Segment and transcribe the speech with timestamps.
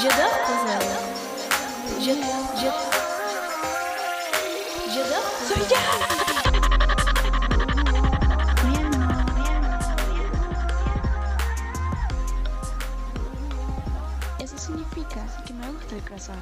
[0.00, 0.88] J'adore Puzzle.
[1.98, 2.12] Je,
[2.60, 2.70] je,
[4.94, 5.76] j'adore Puzzle.
[14.38, 16.38] Eso significa que me gusta el croissant.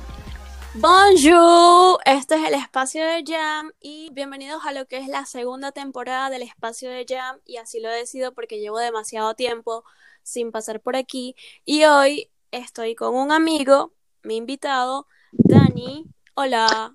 [0.74, 5.72] Bonjour, este es el espacio de Jam y bienvenidos a lo que es la segunda
[5.72, 9.82] temporada del espacio de Jam y así lo he decidido porque llevo demasiado tiempo
[10.22, 11.34] sin pasar por aquí
[11.64, 13.92] y hoy estoy con un amigo,
[14.22, 16.06] mi invitado, Dani.
[16.34, 16.94] Hola.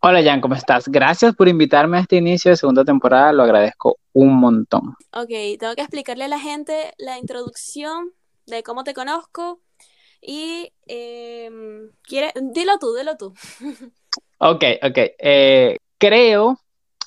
[0.00, 0.88] Hola Jan, ¿cómo estás?
[0.88, 4.96] Gracias por invitarme a este inicio de segunda temporada, lo agradezco un montón.
[5.12, 8.12] Ok, tengo que explicarle a la gente la introducción
[8.46, 9.60] de cómo te conozco
[10.22, 13.34] y quiere, dilo tú, dilo tú.
[14.42, 14.98] Ok, ok.
[15.18, 16.58] eh, creo,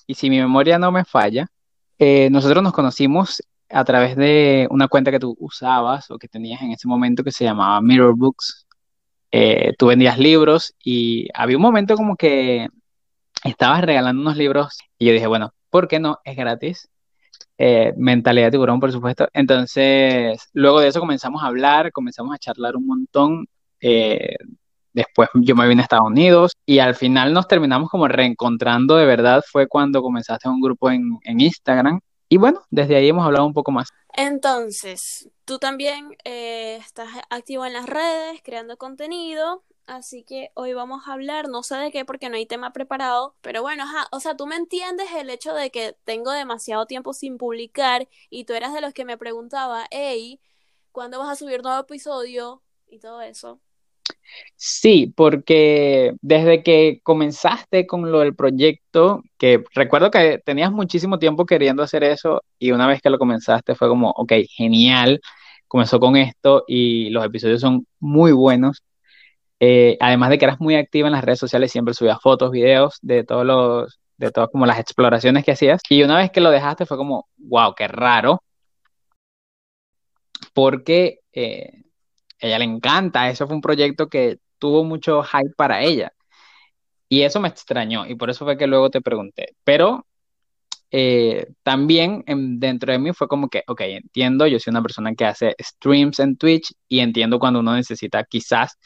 [0.05, 1.48] y si mi memoria no me falla,
[1.98, 3.42] eh, nosotros nos conocimos
[3.73, 7.31] a través de una cuenta que tú usabas o que tenías en ese momento que
[7.31, 8.67] se llamaba Mirror Books.
[9.31, 12.67] Eh, tú vendías libros y había un momento como que
[13.44, 16.20] estabas regalando unos libros y yo dije, bueno, ¿por qué no?
[16.23, 16.89] Es gratis.
[17.58, 19.28] Eh, mentalidad de tiburón, por supuesto.
[19.33, 23.48] Entonces, luego de eso comenzamos a hablar, comenzamos a charlar un montón.
[23.81, 24.36] eh,
[24.94, 29.05] después yo me vine a Estados Unidos y al final nos terminamos como reencontrando de
[29.05, 29.44] verdad.
[29.52, 32.00] Fue cuando comenzaste un grupo en, en Instagram.
[32.34, 33.89] Y bueno, desde ahí hemos hablado un poco más.
[34.16, 41.04] Entonces, tú también eh, estás activo en las redes, creando contenido, así que hoy vamos
[41.06, 44.20] a hablar, no sé de qué porque no hay tema preparado, pero bueno, ajá, o
[44.20, 48.54] sea, tú me entiendes el hecho de que tengo demasiado tiempo sin publicar y tú
[48.54, 50.42] eras de los que me preguntaba, hey,
[50.92, 52.64] ¿cuándo vas a subir nuevo episodio?
[52.88, 53.59] Y todo eso.
[54.56, 61.46] Sí, porque desde que comenzaste con lo del proyecto, que recuerdo que tenías muchísimo tiempo
[61.46, 65.22] queriendo hacer eso y una vez que lo comenzaste fue como, ok, genial,
[65.68, 68.84] comenzó con esto y los episodios son muy buenos.
[69.60, 72.98] Eh, además de que eras muy activa en las redes sociales, siempre subías fotos, videos
[73.02, 75.82] de todos los, de todas como las exploraciones que hacías.
[75.89, 78.44] Y una vez que lo dejaste fue como, wow, qué raro,
[80.54, 81.83] porque eh,
[82.43, 83.30] a ella le encanta.
[83.30, 86.11] Eso fue un proyecto que tuvo mucho hype para ella.
[87.09, 89.55] Y eso me extrañó y por eso fue que luego te pregunté.
[89.64, 90.08] Pero
[90.92, 95.14] eh, también en- dentro de mí fue como que, ok, entiendo, yo soy una persona
[95.15, 98.77] que hace streams en Twitch y entiendo cuando uno necesita quizás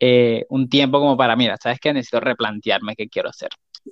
[0.00, 1.92] eh, un tiempo como para, mira, ¿sabes qué?
[1.92, 3.48] Necesito replantearme qué quiero hacer.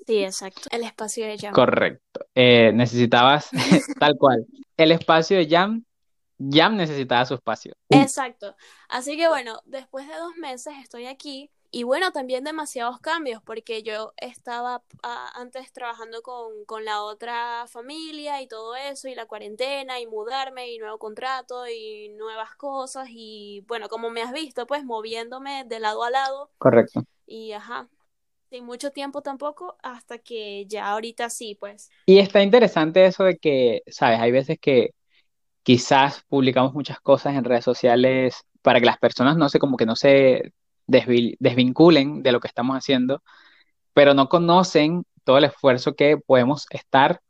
[0.06, 0.62] Sí, exacto.
[0.70, 1.52] El espacio de Jam.
[1.52, 2.26] Correcto.
[2.34, 3.48] Eh, necesitabas,
[3.98, 4.44] tal cual,
[4.76, 5.84] el espacio de Jam,
[6.50, 7.74] Jam necesitaba su espacio.
[7.90, 8.56] Exacto.
[8.88, 13.82] Así que bueno, después de dos meses estoy aquí y bueno, también demasiados cambios porque
[13.82, 19.26] yo estaba ah, antes trabajando con, con la otra familia y todo eso y la
[19.26, 24.68] cuarentena y mudarme y nuevo contrato y nuevas cosas y bueno, como me has visto,
[24.68, 27.02] pues moviéndome de lado a lado Correcto.
[27.26, 27.88] y ajá,
[28.50, 31.90] sin mucho tiempo tampoco hasta que ya ahorita sí, pues.
[32.06, 34.94] Y está interesante eso de que, sabes, hay veces que
[35.64, 39.86] quizás publicamos muchas cosas en redes sociales para que las personas no se, como que
[39.86, 40.54] no se
[40.88, 43.22] desvi- desvinculen de lo que estamos haciendo,
[43.92, 47.20] pero no conocen todo el esfuerzo que podemos estar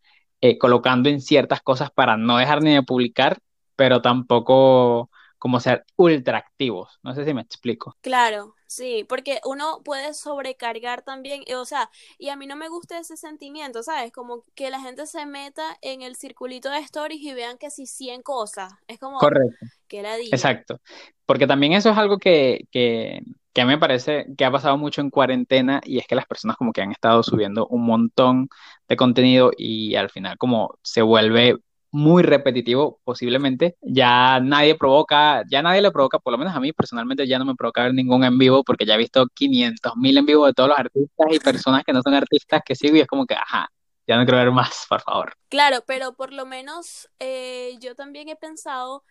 [0.41, 3.39] eh, colocando en ciertas cosas para no dejar ni de publicar,
[3.77, 6.99] pero tampoco como ser ultra activos.
[7.03, 7.97] No sé si me explico.
[8.01, 12.69] Claro, sí, porque uno puede sobrecargar también, eh, o sea, y a mí no me
[12.69, 14.13] gusta ese sentimiento, ¿sabes?
[14.13, 17.87] Como que la gente se meta en el circulito de stories y vean que si
[17.87, 19.67] 100 cosas, es como Correcto.
[19.89, 20.35] que ladilla.
[20.37, 20.81] Exacto,
[21.27, 23.21] porque también eso es algo que, que,
[23.53, 26.27] que a mí me parece que ha pasado mucho en cuarentena y es que las
[26.27, 28.49] personas como que han estado subiendo un montón
[28.89, 31.57] de contenido y al final como se vuelve
[31.95, 36.73] muy repetitivo posiblemente, ya nadie provoca, ya nadie le provoca, por lo menos a mí
[36.73, 40.19] personalmente ya no me provoca ver ningún en vivo porque ya he visto 500 mil
[40.19, 43.01] en vivo de todos los artistas y personas que no son artistas que sigo y
[43.01, 43.69] es como que, ajá,
[44.09, 45.35] ya no quiero ver más, por favor.
[45.49, 49.05] Claro, pero por lo menos eh, yo también he pensado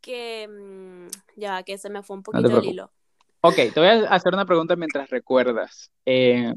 [0.00, 1.06] que, mm,
[1.36, 2.72] ya que se me fue un No poquito el preocupes.
[2.72, 2.90] hilo.
[3.42, 5.90] Ok, te voy a hacer una pregunta mientras recuerdas.
[6.04, 6.52] Eh,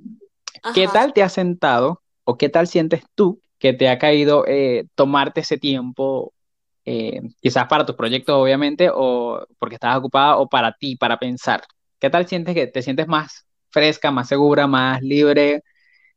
[0.73, 4.87] ¿Qué tal te has sentado o qué tal sientes tú que te ha caído eh,
[4.95, 6.33] tomarte ese tiempo,
[6.85, 11.63] eh, quizás para tus proyectos, obviamente, o porque estás ocupada, o para ti, para pensar?
[11.99, 15.63] ¿Qué tal sientes que te sientes más fresca, más segura, más libre,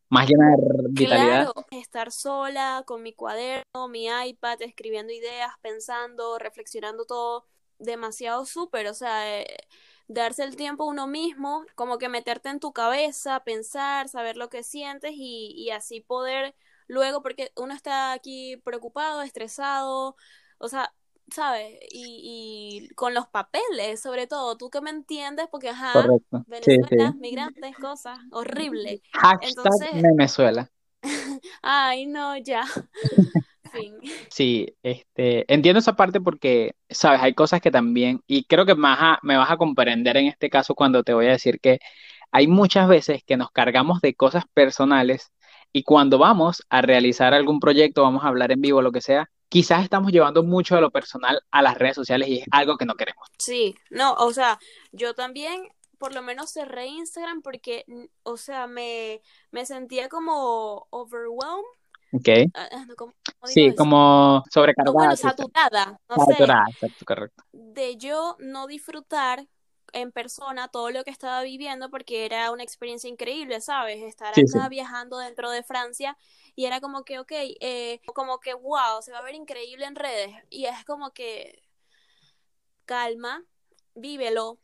[0.09, 1.53] más llena de vitalidad?
[1.71, 7.47] Estar sola con mi cuaderno, mi iPad, escribiendo ideas, pensando, reflexionando todo,
[7.79, 9.57] demasiado súper, o sea, eh,
[10.07, 14.63] darse el tiempo uno mismo, como que meterte en tu cabeza, pensar, saber lo que
[14.63, 16.55] sientes y, y así poder
[16.91, 20.17] luego, porque uno está aquí preocupado, estresado,
[20.59, 20.93] o sea,
[21.31, 21.79] ¿sabes?
[21.91, 26.45] Y, y con los papeles, sobre todo, tú que me entiendes, porque, ajá, Correcto.
[26.61, 27.15] Sí, Venezuela, sí.
[27.19, 29.03] migrantes, cosas, horrible.
[29.13, 30.69] Hashtag Entonces, Venezuela.
[31.63, 32.65] ay, no, ya,
[33.73, 34.01] fin.
[34.29, 38.99] Sí, este, entiendo esa parte porque, sabes, hay cosas que también, y creo que más
[39.01, 41.79] a- me vas a comprender en este caso cuando te voy a decir que
[42.33, 45.33] hay muchas veces que nos cargamos de cosas personales
[45.73, 49.31] y cuando vamos a realizar algún proyecto, vamos a hablar en vivo, lo que sea,
[49.49, 52.87] quizás estamos llevando mucho de lo personal a las redes sociales y es algo que
[52.87, 53.27] no queremos.
[53.39, 54.59] Sí, no, o sea,
[54.93, 55.69] yo también
[55.99, 57.85] por lo menos cerré Instagram porque,
[58.23, 61.65] o sea, me, me sentía como overwhelmed,
[62.13, 62.29] ¿Ok?
[62.55, 63.75] ah, ah, no, ¿cómo, cómo Sí, eso?
[63.75, 64.43] como
[64.85, 65.35] O sobrecargada, bueno, quizás.
[65.37, 67.43] saturada, no sé, Saturada, exacto, correcto.
[67.53, 69.47] de yo no disfrutar
[69.93, 74.03] en persona todo lo que estaba viviendo porque era una experiencia increíble, ¿sabes?
[74.03, 74.59] Estar Sí, sí.
[74.59, 76.17] acá viajando dentro de Francia
[76.57, 79.97] y era como que, ok, eh, como que, wow, se va a ver increíble en
[79.97, 81.63] redes y es como que
[82.85, 83.45] calma,
[83.95, 84.59] vívelo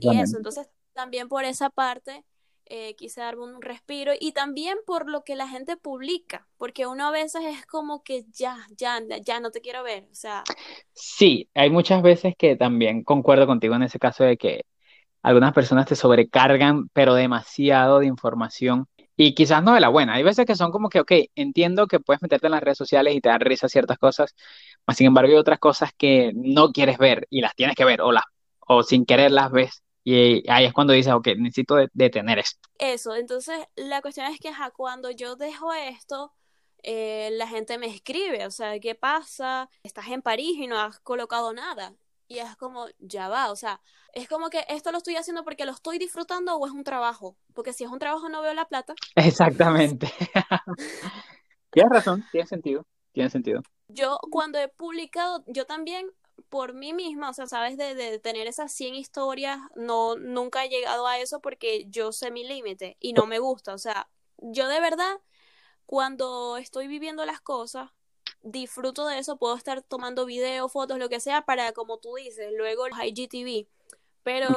[0.00, 0.38] y eso, Exactamente.
[0.38, 2.24] entonces también por esa parte
[2.66, 7.06] eh, quise darme un respiro y también por lo que la gente publica, porque uno
[7.08, 10.50] a veces es como que ya, ya, ya no te quiero ver, o sea,
[10.92, 14.62] Sí, hay muchas veces que también concuerdo contigo en ese caso de que
[15.22, 18.86] algunas personas te sobrecargan, pero demasiado de información
[19.16, 20.14] y quizás no de la buena.
[20.14, 23.14] Hay veces que son como que, ok, entiendo que puedes meterte en las redes sociales
[23.16, 24.34] y te da risa ciertas cosas,
[24.86, 28.02] mas sin embargo hay otras cosas que no quieres ver y las tienes que ver
[28.02, 28.24] o las
[28.60, 32.68] o sin querer las ves y ahí es cuando dices, ok, necesito de- detener esto.
[32.78, 36.32] Eso, entonces la cuestión es que ajá, cuando yo dejo esto,
[36.82, 39.68] eh, la gente me escribe, o sea, ¿qué pasa?
[39.84, 41.94] Estás en París y no has colocado nada.
[42.28, 43.80] Y es como, ya va, o sea,
[44.14, 47.36] es como que esto lo estoy haciendo porque lo estoy disfrutando o es un trabajo.
[47.54, 48.94] Porque si es un trabajo no veo la plata.
[49.16, 50.10] Exactamente.
[51.70, 53.62] Tienes razón, tiene sentido, tiene sentido.
[53.88, 56.10] Yo cuando he publicado, yo también
[56.52, 60.68] por mí misma, o sea, sabes, de, de tener esas 100 historias, no, nunca he
[60.68, 63.72] llegado a eso porque yo sé mi límite y no me gusta.
[63.72, 65.18] O sea, yo de verdad,
[65.86, 67.88] cuando estoy viviendo las cosas,
[68.42, 72.52] disfruto de eso, puedo estar tomando videos, fotos, lo que sea, para, como tú dices,
[72.54, 73.66] luego los IGTV.
[74.22, 74.50] Pero,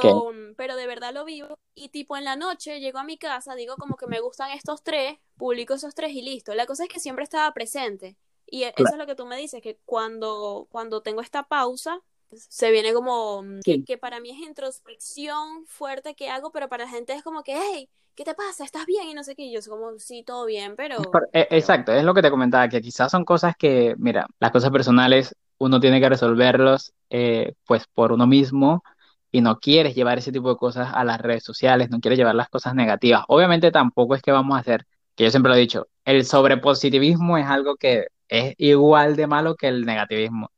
[0.57, 1.57] pero de verdad lo vivo.
[1.75, 4.83] Y tipo en la noche llego a mi casa, digo como que me gustan estos
[4.83, 6.53] tres, publico esos tres y listo.
[6.56, 8.18] La cosa es que siempre estaba presente.
[8.47, 8.95] Y e- eso Claro.
[8.95, 12.01] es lo que tú me dices, que cuando, cuando tengo esta pausa,
[12.33, 16.89] se viene como mm, que, para mí es introspección fuerte que hago, pero para la
[16.92, 18.63] gente es como que, hey, ¿qué te pasa?
[18.65, 19.07] ¿Estás bien?
[19.09, 19.44] Y no sé qué.
[19.44, 22.30] Y yo soy como, sí, todo bien, pero, e- pero exacto, es lo que te
[22.31, 27.53] comentaba, que quizás son cosas que, mira, las cosas personales uno tiene que resolverlos eh,
[27.65, 28.83] pues por uno mismo
[29.31, 32.36] y no quieres llevar ese tipo de cosas a las redes sociales, no quieres llevar
[32.36, 33.24] las cosas negativas.
[33.27, 37.38] Obviamente tampoco es que vamos a hacer, que yo siempre lo he dicho, el sobrepositivismo
[37.38, 40.51] es algo que es igual de malo que el negativismo,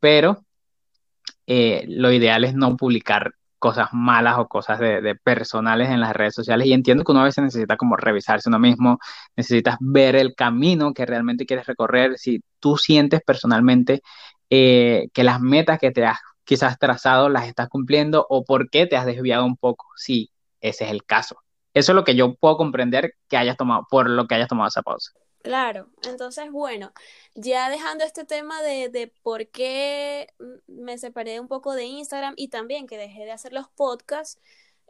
[0.00, 0.44] pero
[1.46, 6.34] eh, lo ideal es no publicar cosas malas o cosas de, personales en las redes
[6.34, 6.66] sociales.
[6.66, 8.98] Y entiendo que uno a veces necesita como revisarse uno mismo,
[9.36, 14.02] necesitas ver el camino que realmente quieres recorrer, si tú sientes personalmente
[14.50, 18.86] eh, que las metas que te has quizás trazado las estás cumpliendo o por qué
[18.86, 20.30] te has desviado un poco, si
[20.60, 21.38] ese es el caso.
[21.78, 24.68] Eso es lo que yo puedo comprender que hayas tomado, por lo que hayas tomado
[24.68, 25.12] esa pausa.
[25.42, 26.92] Claro, entonces bueno,
[27.34, 30.28] ya dejando este tema de, de por qué
[30.66, 34.40] me separé un poco de Instagram y también que dejé de hacer los podcasts,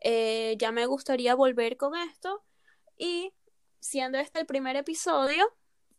[0.00, 2.42] eh, ya me gustaría volver con esto
[2.97, 3.33] y
[3.80, 5.45] siendo este el primer episodio,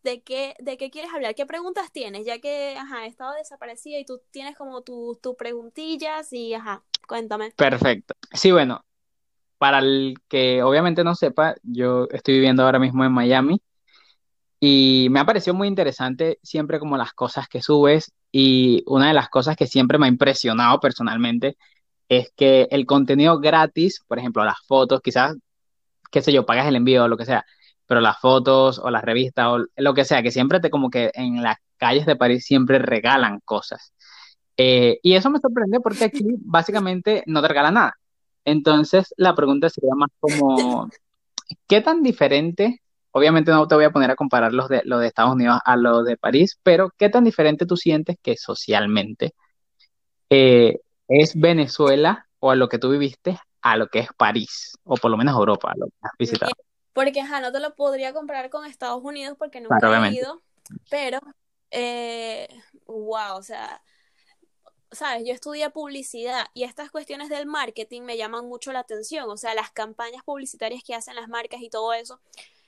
[0.04, 1.36] ¿de qué, de qué quieres hablar?
[1.36, 2.26] ¿Qué preguntas tienes?
[2.26, 6.84] Ya que, ajá, he estado desaparecida y tú tienes como tus tus preguntillas y, ajá,
[7.08, 7.52] cuéntame.
[7.52, 8.16] Perfecto.
[8.34, 8.84] Sí, bueno,
[9.60, 13.62] para el que obviamente no sepa, yo estoy viviendo ahora mismo en Miami.
[14.60, 19.14] Y me ha parecido muy interesante siempre como las cosas que subes y una de
[19.14, 21.58] las cosas que siempre me ha impresionado personalmente
[22.10, 25.36] es que el contenido gratis, por ejemplo, las fotos, quizás,
[26.12, 27.46] qué sé yo, pagas el envío o lo que sea,
[27.88, 31.12] pero las fotos o las revistas o lo que sea, que siempre te como que
[31.14, 33.94] en las calles de París siempre regalan cosas.
[34.58, 37.99] Eh, y eso me sorprende porque aquí básicamente no te regalan nada.
[38.50, 40.90] Entonces la pregunta sería más como,
[41.68, 42.82] ¿qué tan diferente?
[43.12, 45.76] Obviamente no te voy a poner a comparar los de, los de Estados Unidos a
[45.76, 49.34] los de París, pero ¿qué tan diferente tú sientes que socialmente
[50.30, 54.96] eh, es Venezuela o a lo que tú viviste a lo que es París, o
[54.96, 56.52] por lo menos Europa, lo que has visitado?
[56.94, 60.42] Porque, ajá, no te lo podría comparar con Estados Unidos porque nunca Claro, he ido,
[60.90, 61.20] pero,
[61.72, 62.48] eh,
[62.86, 63.82] wow, o sea,
[64.92, 69.38] sabes, yo estudié publicidad y estas cuestiones del marketing me llaman mucho la atención, o
[69.38, 72.20] sea, las campañas publicitarias que hacen las marcas y todo eso.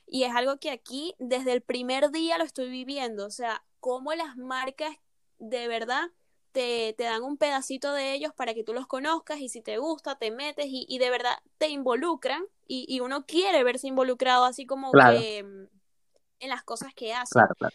[0.06, 4.14] Y es algo que aquí desde el primer día lo estoy viviendo, o sea, cómo
[4.14, 4.96] las marcas
[5.38, 6.10] de verdad
[6.52, 9.78] te, te dan un pedacito de ellos para que tú los conozcas y si te
[9.78, 14.44] gusta, te metes y, y de verdad te involucran y, y uno quiere verse involucrado
[14.44, 15.18] así como Claro.
[15.18, 15.66] que mm,
[16.40, 17.40] en las cosas que hacen.
[17.40, 17.74] Claro, claro.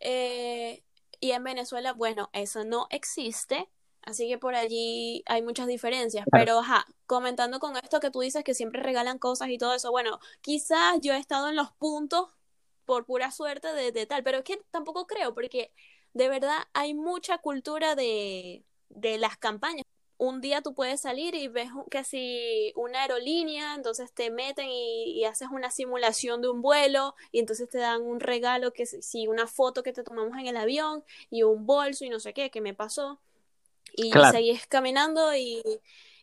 [0.00, 0.82] Eh,
[1.18, 3.68] y en Venezuela, bueno, eso no existe,
[4.02, 6.28] así que por allí hay muchas diferencias.
[6.30, 6.46] Claro.
[6.46, 9.90] Pero, ajá, comentando con esto que tú dices que siempre regalan cosas y todo eso,
[9.90, 12.28] bueno, quizás yo he estado en los puntos
[12.84, 15.72] por pura suerte de, de tal, pero es que tampoco creo, porque
[16.12, 19.84] de verdad hay mucha cultura de, de las campañas.
[20.18, 25.12] Un día tú puedes salir y ves que si una aerolínea, entonces te meten y,
[25.18, 29.26] y haces una simulación de un vuelo y entonces te dan un regalo que si
[29.28, 32.50] una foto que te tomamos en el avión y un bolso y no sé qué,
[32.50, 33.18] que me pasó.
[33.96, 34.24] Y Claro.
[34.24, 35.62] seguís caminando y,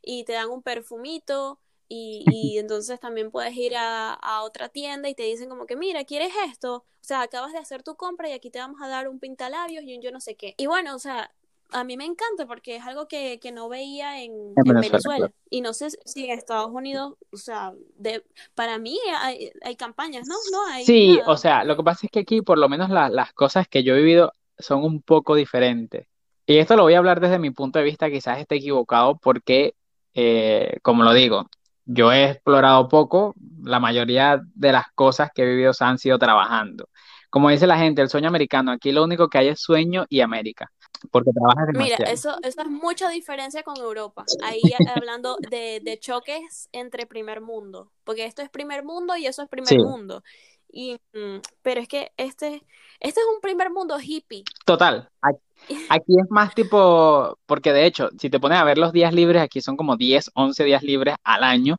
[0.01, 1.59] y te dan un perfumito
[1.89, 5.75] y, y entonces también puedes ir a, a otra tienda y te dicen como que
[5.75, 6.75] mira, ¿quieres esto?
[6.77, 9.83] O sea, acabas de hacer tu compra y aquí te vamos a dar un pintalabios
[9.83, 10.53] y un yo no sé qué.
[10.57, 11.33] Y bueno, o sea,
[11.71, 15.31] a mí me encanta porque es algo que, que no veía en, En en Venezuela.
[15.50, 18.24] Y no sé si en Estados Unidos, o sea, de,
[18.55, 20.36] para mí hay, hay campañas, ¿no?
[20.51, 21.25] No hay Sí, nada.
[21.25, 23.83] o sea, lo que pasa es que aquí por lo menos la- las cosas que
[23.83, 26.07] yo he vivido son un poco diferentes.
[26.47, 29.75] Y esto lo voy a hablar desde mi punto de vista, quizás esté equivocado porque,
[30.15, 31.49] eh, como lo digo,
[31.85, 36.19] yo he explorado poco, la mayoría de las cosas que he vivido se han sido
[36.19, 36.89] trabajando.
[37.31, 40.21] Como dice la gente, el sueño americano, aquí lo único que hay es sueño y
[40.21, 40.71] América,
[41.11, 42.05] porque trabajas Mira, demasiado.
[42.05, 44.31] eso, eso es mucha diferencia con Europa.
[44.39, 49.41] Ahí hablando de, de choques entre primer mundo, porque esto es primer mundo y eso
[49.43, 50.23] es primer Sí, mundo.
[50.69, 52.63] Y, mm, pero es que este,
[53.00, 54.43] este es un primer mundo hippie.
[54.65, 55.09] total.
[55.21, 55.39] Aquí
[55.89, 59.41] aquí es más tipo, porque de hecho, si te pones a ver los días libres,
[59.41, 61.77] aquí son como 10, 11 días libres al año.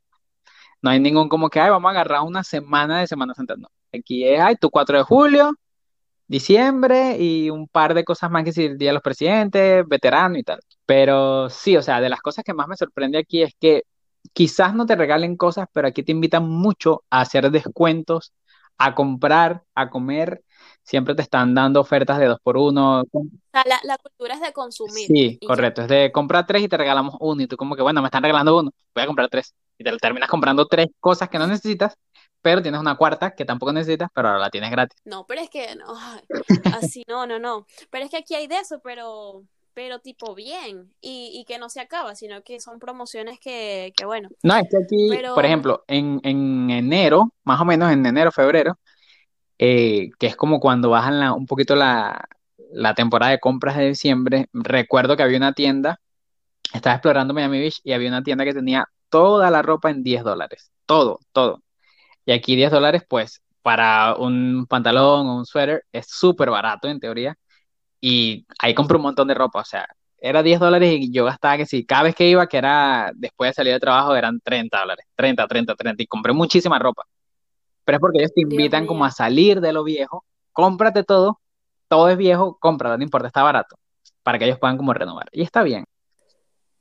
[0.83, 3.57] No hay ningún como que, ay, vamos a agarrar una semana de Semana Santa.
[3.57, 3.68] No.
[3.92, 5.52] Aquí es, ay, tu 4 de julio,
[6.26, 10.38] diciembre y un par de cosas más que si el Día de los Presidentes, veterano
[10.38, 10.61] y tal.
[10.87, 13.85] Pero sí, o sea, de las cosas que más me sorprende aquí es que
[14.33, 18.33] quizás no te regalen cosas, pero aquí te invitan mucho a hacer descuentos,
[18.78, 20.42] a comprar, a comer.
[20.82, 23.04] Siempre te están dando ofertas de dos por uno.
[23.52, 25.47] La, la cultura es de consumir Sí, ya.
[25.47, 25.82] correcto.
[25.82, 27.42] Es de comprar tres y te regalamos uno.
[27.42, 29.54] Y tú como que, bueno, me están regalando uno, voy a comprar tres.
[29.76, 31.94] Y te terminas comprando tres cosas que no necesitas,
[32.40, 34.99] pero tienes una cuarta que tampoco necesitas, pero ahora la tienes gratis.
[35.04, 35.94] No, pero es que, no,
[36.75, 37.66] así, no, no, no.
[37.90, 39.44] Pero es que aquí hay de eso, pero,
[39.78, 40.92] pero tipo bien.
[41.00, 44.28] Y, y que no se acaba, sino que son promociones que, que bueno.
[44.42, 48.76] No, es que aquí, por ejemplo, en, en enero, más o menos en enero, febrero,
[49.56, 52.28] eh, que es como cuando bajan la- un poquito la,
[52.73, 56.00] la temporada de compras de diciembre, recuerdo que había una tienda,
[56.75, 60.25] estaba explorando Miami Beach y había una tienda que tenía toda la ropa en 10
[60.25, 60.73] dólares.
[60.87, 61.62] Todo, todo.
[62.26, 67.00] Y aquí 10 dólares, pues, para un pantalón o un suéter es súper barato en
[67.00, 67.37] teoría.
[68.00, 69.88] Y ahí compré un montón de ropa, o sea,
[70.21, 73.50] era 10 dólares y yo gastaba que sí, cada vez que iba, que era después
[73.50, 77.05] de salir de trabajo, eran 30 dólares, 30, 30, 30, y compré muchísima ropa.
[77.85, 81.40] Pero es porque ellos te invitan como a salir de lo viejo, cómprate todo,
[81.88, 83.76] todo es viejo, cómpralo, no importa, está barato,
[84.23, 85.28] para que ellos puedan como renovar.
[85.33, 85.85] Y está bien.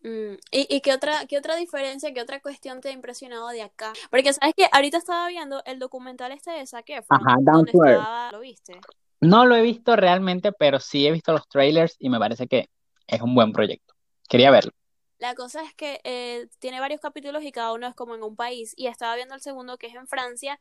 [0.02, 3.62] Mm, ¿Y, y qué otra, qué otra diferencia, qué otra cuestión te ha impresionado de
[3.62, 3.94] acá?
[4.10, 7.72] Porque sabes que ahorita estaba viendo el documental este de Zac Efron, Ajá, Down donde
[7.72, 8.80] estaba, ¿lo viste?
[9.22, 12.70] No lo he visto realmente, pero sí he visto los trailers y me parece que
[13.08, 13.94] es un buen proyecto.
[14.30, 14.72] Quería verlo.
[15.20, 18.36] La cosa es que eh, tiene varios capítulos y cada uno es como en un
[18.36, 18.74] país.
[18.78, 20.60] Y estaba viendo el segundo que es en Francia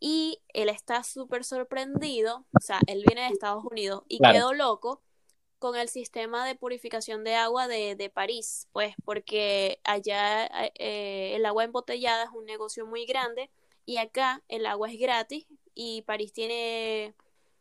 [0.00, 2.46] y él está súper sorprendido.
[2.54, 4.38] O sea, él viene de Estados Unidos y Claro.
[4.38, 5.02] quedó loco
[5.58, 8.68] con el sistema de purificación de agua de, de París.
[8.72, 10.46] Pues porque allá
[10.76, 13.50] eh, el agua embotellada es un negocio muy grande
[13.86, 17.14] y acá el agua es gratis y París tiene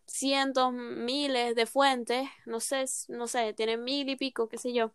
[0.07, 2.27] cientos, miles de fuentes.
[2.45, 4.93] No sé, no sé, tiene mil y pico, qué sé yo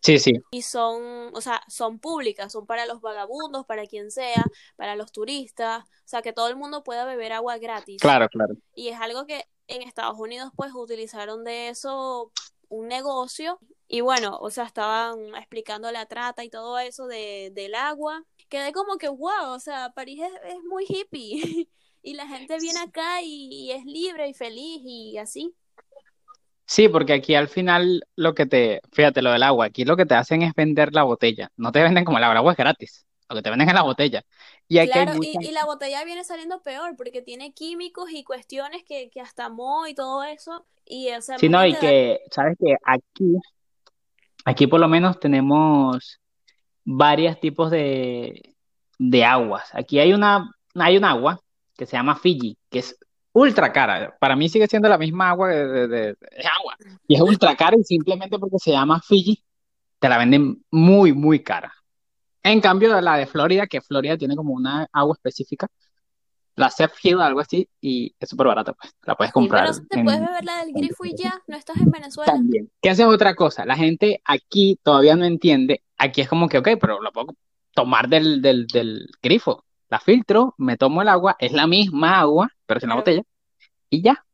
[0.00, 4.44] Sí, sí, y son, o sea, son públicas, son para los vagabundos, para quien sea,
[4.76, 8.00] para los turistas, o sea, que todo el mundo pueda beber agua gratis.
[8.00, 8.54] claro, claro.
[8.74, 12.32] Y es algo que en Estados Unidos pues utilizaron de eso
[12.68, 17.74] un negocio y bueno, o sea, estaban explicando la trata y todo eso de, del
[17.74, 18.24] agua.
[18.48, 21.68] Quedé como que, wow, o sea, París es, es muy hippie
[22.02, 25.54] y la gente viene acá y, y es libre y feliz y así.
[26.66, 30.04] Sí, porque aquí al final lo que te, fíjate lo del agua, aquí lo que
[30.04, 31.50] te hacen es vender la botella.
[31.56, 33.06] No te venden como el agua, el agua es gratis.
[33.26, 34.22] Lo que te venden es la botella.
[34.68, 35.48] Y aquí hay Claro, y, mucha...
[35.48, 39.86] y la botella viene saliendo peor porque tiene químicos y cuestiones que, que hasta mo
[39.86, 40.66] y todo eso.
[40.84, 43.36] Y, o sea, Sí, no, y que, sabes que aquí,
[44.44, 46.20] aquí por lo menos tenemos
[46.84, 48.54] varios tipos de,
[48.98, 49.70] de aguas.
[49.72, 51.40] Aquí hay una, hay un agua
[51.78, 52.98] que se llama Fiji, que es
[53.32, 54.14] ultra cara.
[54.18, 56.76] Para mí sigue siendo la misma agua de, de- de- es agua.
[57.06, 59.42] Y es ultra cara y simplemente porque se llama Fiji,
[60.00, 61.72] te la venden muy, muy cara.
[62.42, 65.68] En cambio, la de Florida, que Florida tiene como una agua específica,
[66.56, 68.92] la Seth Hill, algo así, y es súper barata, pues.
[69.04, 71.40] La puedes Sí, comprar pero si te en- puedes beber la del grifo y ya,
[71.46, 72.32] no estás en Venezuela.
[72.32, 72.68] también.
[72.82, 73.64] Que hace otra cosa.
[73.64, 75.84] La gente aquí todavía no entiende.
[75.96, 77.28] Aquí es como que, ok, pero lo puedo
[77.72, 79.64] tomar del, del, del grifo.
[79.88, 83.22] La filtro, me tomo el agua, es la misma agua, pero sin la botella,
[83.88, 84.24] y ya.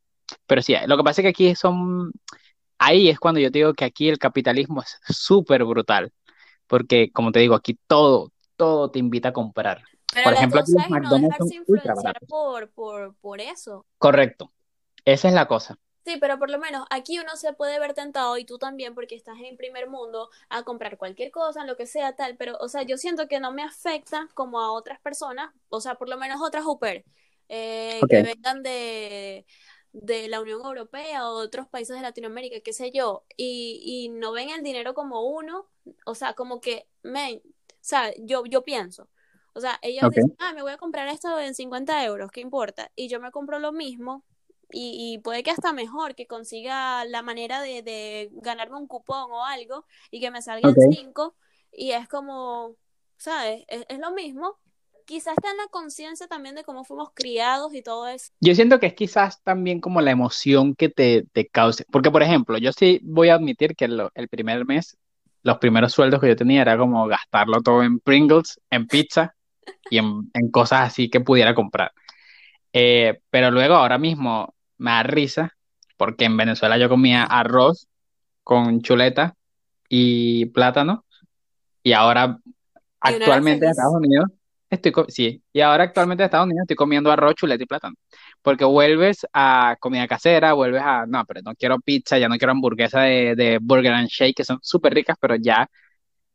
[0.46, 2.12] Pero sí, lo que pasa es que aquí son.
[2.78, 6.12] Ahí es cuando yo te digo que aquí el capitalismo es súper brutal.
[6.66, 9.82] Porque, como te digo, aquí todo, todo te invita a comprar.
[10.12, 11.94] Pero Por ejemplo, aquí los es no McDonald's dejarse son ultra
[12.28, 13.87] por, por, por eso.
[13.99, 14.52] Correcto.
[15.04, 15.78] Esa es la cosa.
[16.04, 19.14] Sí, pero por lo menos aquí uno se puede ver tentado y tú también porque
[19.14, 22.82] estás en primer mundo a comprar cualquier cosa, lo que sea, tal, pero o sea,
[22.82, 26.42] yo siento que no me afecta como a otras personas, o sea, por lo menos
[26.42, 27.04] otras pair,
[27.49, 29.46] eh, que vengan de,
[29.92, 34.08] de la Unión Europea o de otros países de Latinoamérica, qué sé yo, y, y
[34.11, 35.70] no ven el dinero como uno,
[36.04, 39.08] o sea, como que, men, o sea, yo, yo pienso,
[39.54, 42.90] o sea, ellos dicen, ah, me voy a comprar esto en 50 euros, ¿qué importa?
[42.94, 44.23] Y yo me compro lo mismo
[44.73, 49.30] y, y puede que hasta mejor, que consiga la manera de, de ganarme un cupón
[49.33, 50.78] o algo y que me salgan Ok.
[50.80, 51.37] cinco
[51.73, 52.76] y es como,
[53.16, 53.64] ¿sabes?
[53.68, 54.59] Es, es lo mismo.
[55.06, 58.33] Quizás está en la conciencia también de cómo fuimos criados y todo eso.
[58.40, 61.85] Yo siento que es quizás también como la emoción que te, te cause.
[61.90, 64.97] Porque, por ejemplo, yo sí voy a admitir que lo- el primer mes,
[65.42, 69.35] los primeros sueldos que yo tenía era como gastarlo todo en Pringles, en pizza
[69.88, 71.92] y en, en cosas así que pudiera comprar.
[72.73, 74.53] Eh, pero luego, ahora mismo,
[74.84, 75.56] me da risa
[75.96, 77.88] porque en Venezuela yo comía arroz
[78.42, 79.34] con chuleta
[79.88, 81.04] y plátano
[81.82, 82.38] y ahora
[83.00, 83.70] actualmente en.
[83.70, 84.26] Estados Unidos
[84.70, 87.94] estoy sí, y ahora actualmente en Estados Unidos estoy comiendo arroz, chuleta y plátano.
[88.42, 92.52] Porque vuelves a comida casera, vuelves a, no, pero no quiero pizza, ya no quiero
[92.52, 95.70] hamburguesa de, de Burger and Shake, que son súper ricas, pero ya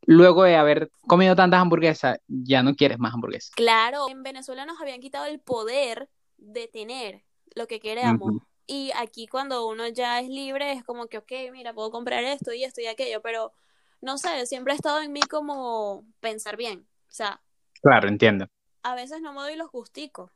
[0.06, 3.50] luego de haber comido tantas hamburguesas, ya no quieres más hamburguesas.
[3.54, 6.08] Claro, en Venezuela nos habían quitado el poder
[6.38, 7.22] de tener
[7.54, 8.30] lo que queramos.
[8.30, 8.42] Ujú.
[8.66, 12.52] Y aquí cuando uno ya es libre es como que, ok, mira, puedo comprar esto
[12.52, 13.52] y esto y aquello, pero
[14.00, 16.86] no sé, siempre ha estado en mí como pensar bien.
[17.08, 17.42] O sea,
[17.82, 18.46] Claro, entiendo.
[18.82, 20.30] a veces no me doy los gusticos.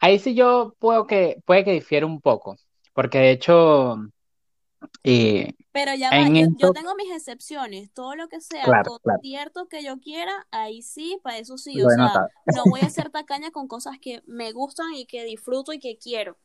[0.00, 2.56] Ahí sí yo puedo que, puede que difiere un poco,
[2.94, 3.96] porque de hecho,
[5.04, 7.92] eh, Pero ya va, yo, yo tengo mis excepciones.
[7.92, 11.76] Todo lo que sea claro, claro, concierto que yo quiera, ahí sí, para eso sí.
[11.76, 12.28] lo O sea, notado.
[12.46, 15.98] no voy a ser tacaña con cosas que me gustan y que disfruto y que
[15.98, 16.38] quiero.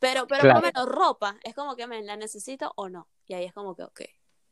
[0.00, 0.62] Pero, pero por lo Claro.
[0.62, 3.08] menos ropa, es como que me la necesito o no.
[3.26, 4.00] Y ahí es como que, ok.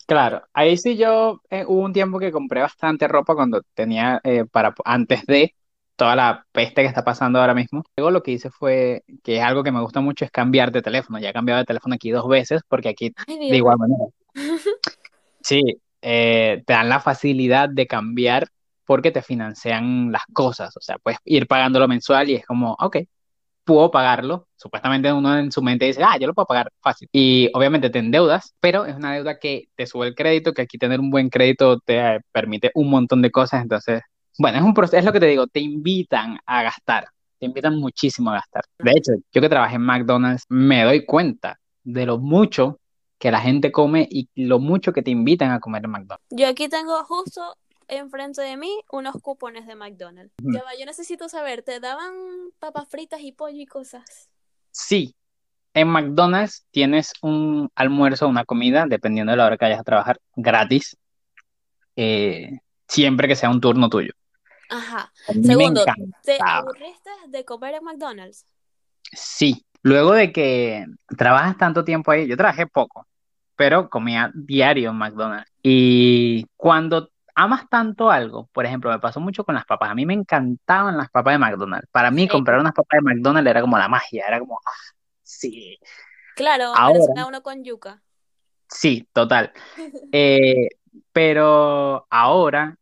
[0.06, 4.44] Claro, ahí sí yo eh, hubo un tiempo que compré bastante ropa cuando tenía eh,
[4.44, 5.54] para antes de
[5.96, 7.82] toda la peste que está pasando ahora mismo.
[7.96, 10.82] Luego lo que hice fue que es algo que me gusta mucho es cambiar de
[10.82, 11.18] teléfono.
[11.18, 14.04] Ya he cambiado de teléfono aquí dos veces porque aquí Ay, de igual manera.
[15.42, 15.62] Sí,
[16.02, 18.48] eh, te dan la facilidad de cambiar
[18.84, 20.76] porque te financian las cosas.
[20.76, 22.98] O sea, puedes ir pagándolo mensual y es como, ok,
[23.64, 24.46] puedo pagarlo.
[24.56, 27.08] Supuestamente uno en su mente dice, ah, yo lo puedo pagar fácil.
[27.12, 30.78] Y obviamente te endeudas, pero es una deuda que te sube el crédito, que aquí
[30.78, 33.62] tener un buen crédito te eh, permite un montón de cosas.
[33.62, 34.02] Entonces,
[34.38, 37.06] bueno, es un proceso, es lo que te digo, te invitan a gastar,
[37.38, 38.64] te invitan muchísimo a gastar.
[38.78, 42.80] De hecho, yo que trabajé en McDonald's, me doy cuenta de lo mucho
[43.18, 46.26] que la gente come y lo mucho que te invitan a comer en McDonald's.
[46.30, 47.56] Yo aquí tengo justo
[47.88, 50.34] enfrente de mí unos cupones de McDonald's.
[50.42, 52.12] Ya va, yo necesito saber, ¿te daban
[52.58, 54.28] papas fritas y pollo y cosas?
[54.70, 55.14] Sí,
[55.74, 60.20] en McDonald's tienes un almuerzo, una comida, dependiendo de la hora que vayas a trabajar,
[60.36, 60.96] gratis,
[61.96, 64.12] eh, siempre que sea un turno tuyo.
[64.70, 65.12] Ajá.
[65.42, 65.84] Segundo,
[66.22, 68.46] ¿te aburriste de comer en McDonald's?
[69.12, 73.06] Sí, luego de que trabajas tanto tiempo ahí, yo trabajé poco,
[73.56, 75.50] pero comía diario en McDonald's.
[75.62, 79.90] Y cuando amas tanto algo, por ejemplo, me pasó mucho con las papas.
[79.90, 81.88] A mí me encantaban las papas de McDonald's.
[81.90, 82.28] Para mí, Sí.
[82.28, 84.70] comprar unas papas de McDonald's era como la magia, era como, ah,
[85.22, 85.78] sí.
[86.36, 88.02] Claro, Ahora, uno con yuca.
[88.68, 89.52] sí, total.
[90.16, 90.68] Eh,
[91.12, 92.76] pero ahora,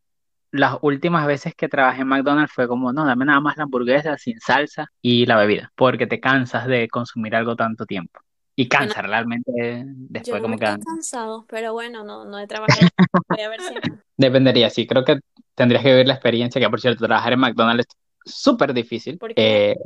[0.50, 4.18] las últimas veces que trabajé en McDonald's fue como, no, dame nada más la hamburguesa
[4.18, 8.20] sin salsa y la bebida, porque te cansas de consumir algo tanto tiempo.
[8.54, 9.50] Y Bueno, cansa realmente
[9.86, 12.88] yo después me como que cansado, pero bueno, no, no he trabajado.
[13.28, 13.74] Voy a ver si
[14.16, 15.20] dependería, sí, creo que
[15.54, 17.86] tendrías que vivir la experiencia, que por cierto, trabajar en McDonald's
[18.24, 19.70] es súper difícil, ¿Por qué?
[19.72, 19.76] eh,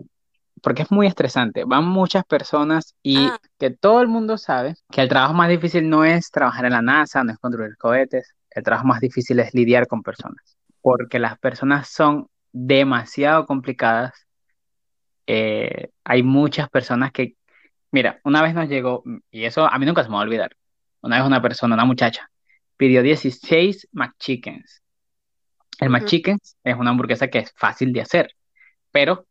[0.63, 1.65] porque es muy estresante.
[1.65, 5.89] Van muchas personas y Ah, que todo el mundo sabe que el trabajo más difícil
[5.89, 9.55] no es trabajar en la NASA, no es construir cohetes, el trabajo más difícil es
[9.55, 14.13] lidiar con personas, porque las personas son demasiado complicadas.
[15.27, 17.35] Eh, hay muchas personas que
[17.91, 20.57] Mira, una vez nos llegó, y eso a mí nunca se me va a olvidar.
[21.03, 22.31] Una vez una persona, una muchacha,
[22.77, 24.83] pidió 16 McChickens.
[25.79, 25.99] El Ujú.
[25.99, 28.35] McChickens es una hamburguesa que es fácil de hacer,
[28.91, 29.27] pero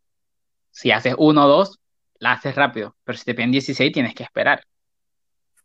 [0.72, 1.80] si haces uno o dos,
[2.20, 2.96] la haces rápido.
[3.04, 4.64] Pero si te piden 16, tienes que esperar.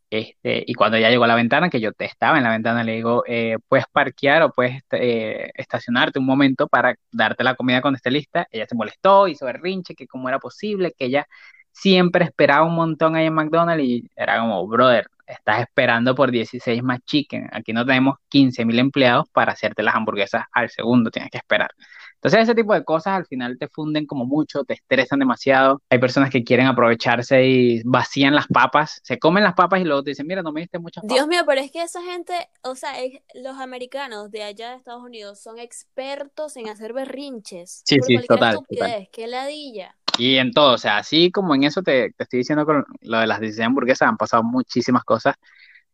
[0.09, 2.83] Este, y cuando ya llegó a la ventana, que yo te estaba en la ventana,
[2.83, 7.81] le digo, eh, ¿puedes parquear o puedes eh, estacionarte un momento para darte la comida
[7.81, 8.45] cuando esté lista?
[8.51, 11.27] Ella se molestó, hizo berrinche, que cómo era posible, que ella
[11.71, 16.83] siempre esperaba un montón ahí en McDonald's y era como, brother, estás esperando por 16
[16.83, 17.47] más chicken.
[17.51, 21.71] Aquí no tenemos 15 mil empleados para hacerte las hamburguesas al segundo, tienes que esperar.
[22.15, 25.81] Entonces ese tipo de cosas al final te funden como mucho, te estresan demasiado.
[25.89, 30.03] Hay personas que quieren aprovecharse y vacían las papas, se comen las papas y luego
[30.03, 31.27] te dicen, mira, no me diste muchas Dios papas.
[31.29, 35.03] mío, pero es que esa gente, o sea, es- los americanos de allá de Estados
[35.03, 38.53] Unidos son expertos en hacer berrinches Sí, por sí, total, total.
[38.61, 39.97] estupidez, qué ladilla.
[40.17, 43.19] Y en todo, o sea, así como en eso te, te estoy diciendo con lo
[43.19, 45.35] de las 16 hamburguesas, han pasado muchísimas cosas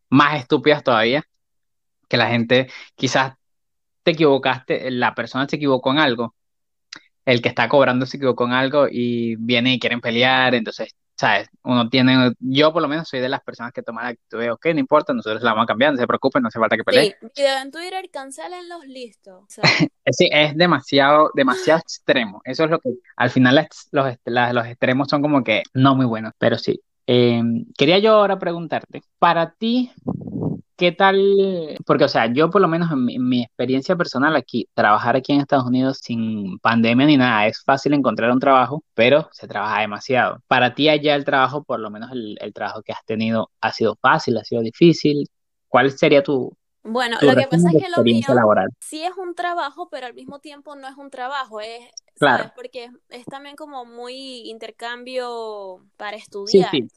[0.10, 1.24] más estúpidas todavía,
[2.10, 3.36] que la gente quizás
[4.04, 6.36] te equivocaste, la persona se equivocó en algo
[7.28, 11.50] el que está cobrando se equivocó en algo y viene y quieren pelear, entonces, ¿sabes?
[11.64, 14.52] Uno tiene, yo por lo menos soy de las personas que toman la actitud de,
[14.52, 16.84] ok, no importa, nosotros la vamos a cambiar, no se preocupen, no hace falta que
[16.84, 17.14] peleen.
[17.20, 19.40] Sí, video en Twitter, cancelenlos, listo.
[19.40, 19.64] O sea,
[20.06, 22.42] Es, sí, es demasiado, demasiado extremo.
[22.46, 26.06] Eso es lo que, al final las- los, los extremos son como que no muy
[26.06, 26.80] buenos, pero sí.
[27.08, 27.42] Eh,
[27.78, 29.92] quería yo ahora preguntarte, para ti,
[30.78, 31.78] ¿qué tal?
[31.86, 35.16] Porque, o sea, yo por lo menos en mi, en mi experiencia personal aquí, trabajar
[35.16, 39.48] aquí en Estados Unidos sin pandemia ni nada, es fácil encontrar un trabajo, pero se
[39.48, 40.40] trabaja demasiado.
[40.48, 43.72] Para ti allá el trabajo, por lo menos el, el trabajo que has tenido, ¿ha
[43.74, 45.28] sido fácil, ha sido difícil?
[45.68, 48.70] ¿Cuál sería tu, bueno, lo que pasa es que lo mío laboral?
[48.80, 51.82] sí es un trabajo, pero al mismo tiempo no es un trabajo, es,
[52.20, 52.52] Claro, ¿sabes?
[52.56, 56.72] Porque es, es también como muy intercambio para sí, estudiar.
[56.72, 56.88] sí,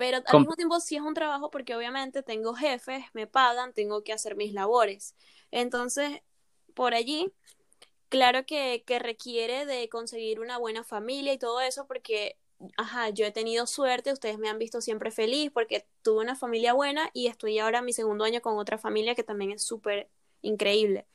[0.00, 3.74] Pero al com- mismo tiempo sí es un trabajo porque obviamente tengo jefes, me pagan,
[3.74, 5.14] tengo que hacer mis labores.
[5.52, 6.22] Entonces,
[6.74, 7.32] por allí,
[8.08, 12.38] claro que, que requiere de conseguir una buena familia y todo eso porque,
[12.76, 16.74] ajá, yo he tenido suerte, ustedes me han visto siempre feliz porque tuve una familia
[16.74, 20.10] buena y estoy ahora en mi segundo año con otra familia que también es súper
[20.42, 21.06] increíble.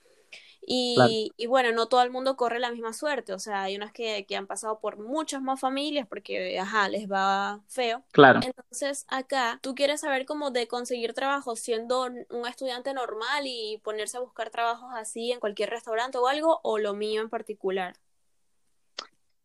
[0.96, 1.12] Claro.
[1.12, 3.92] Y, y bueno, no todo el mundo corre la misma suerte, o sea, hay unas
[3.92, 8.04] que, que han pasado por muchas más familias porque, ajá, les va feo.
[8.12, 8.40] Claro.
[8.44, 14.18] Entonces, acá, tú quieres saber cómo de conseguir trabajo siendo un estudiante normal y ponerse
[14.18, 17.96] a buscar trabajos así en cualquier restaurante o algo, o lo mío en particular.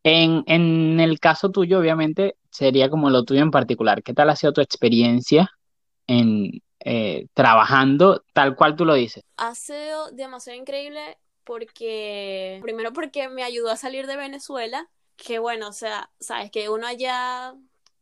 [0.02, 4.02] En, en el caso tuyo, obviamente, sería como lo tuyo en particular.
[4.02, 5.50] ¿Qué tal ha sido tu experiencia
[6.06, 9.22] en eh, trabajando tal cual tú lo dices?
[9.36, 15.68] Ha sido demasiado increíble porque, primero porque me ayudó a salir de Venezuela, que bueno,
[15.68, 17.54] o sea, sabes que uno allá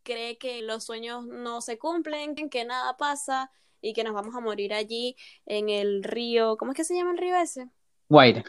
[0.03, 4.41] cree que los sueños no se cumplen, que nada pasa y que nos vamos a
[4.41, 7.69] morir allí en el río, ¿cómo es que se llama el río ese?
[8.09, 8.45] Guaire.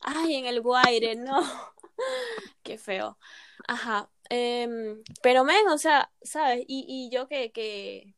[0.00, 1.40] Ay, en el Guaire, no.
[2.62, 3.18] Qué feo.
[3.68, 4.10] Ajá.
[4.28, 6.64] em, pero men, o sea, ¿sabes?
[6.66, 8.14] Y, y yo que, que,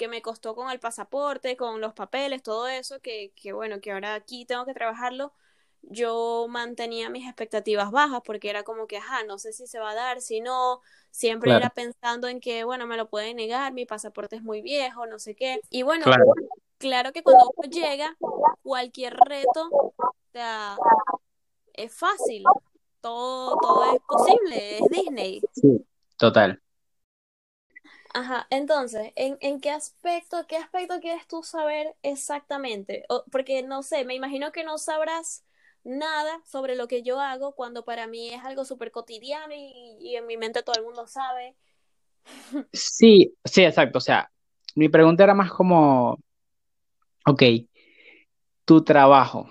[0.00, 3.92] que me costó con el pasaporte, con los papeles, todo eso, que, que bueno, que
[3.92, 5.34] ahora aquí tengo que trabajarlo,
[5.82, 9.90] yo mantenía mis expectativas bajas porque era como que, ajá, no sé si se va
[9.90, 13.74] a dar, si no, siempre Claro, era pensando en que, bueno, me lo pueden negar,
[13.74, 15.60] mi pasaporte es muy viejo, no sé qué.
[15.68, 16.24] Y bueno, claro.
[16.78, 18.16] claro que cuando uno llega,
[18.62, 20.78] cualquier reto, o sea,
[21.74, 22.42] es fácil,
[23.02, 25.42] todo, todo es posible, es Disney.
[25.52, 25.84] Sí.
[26.16, 26.58] Total.
[28.12, 33.04] Ajá, entonces, ¿en, en qué aspecto, qué aspecto quieres tú saber exactamente?
[33.30, 35.44] Porque no sé, me imagino que no sabrás
[35.84, 40.16] nada sobre lo que yo hago cuando para mí es algo súper cotidiano y, y
[40.16, 41.56] en mi mente todo el mundo sabe.
[42.72, 43.98] Sí, sí, exacto.
[43.98, 44.30] O sea,
[44.76, 46.18] mi pregunta era más como,
[47.26, 47.42] ok,
[48.64, 49.48] tu trabajo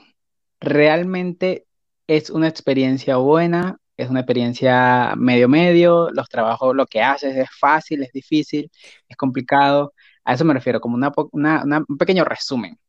[0.60, 1.66] realmente
[2.08, 7.50] es una experiencia buena, es una experiencia medio medio, los trabajos, lo que haces es
[7.60, 8.72] fácil, es difícil,
[9.08, 9.94] es complicado.
[10.26, 12.80] A eso me refiero, como una, po- una- una- un pequeño resumen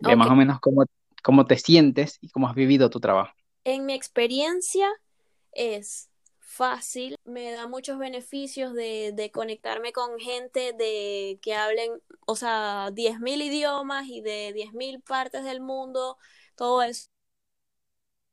[0.00, 0.84] de más o menos cómo,
[1.22, 3.32] cómo te sientes y cómo has vivido tu trabajo.
[3.64, 4.88] en mi experiencia
[5.52, 11.92] es fácil, me da muchos beneficios de, de conectarme con gente de que hablen,
[12.26, 16.18] o sea, 10.000 idiomas y de 10.000 partes del mundo,
[16.56, 17.08] todo eso.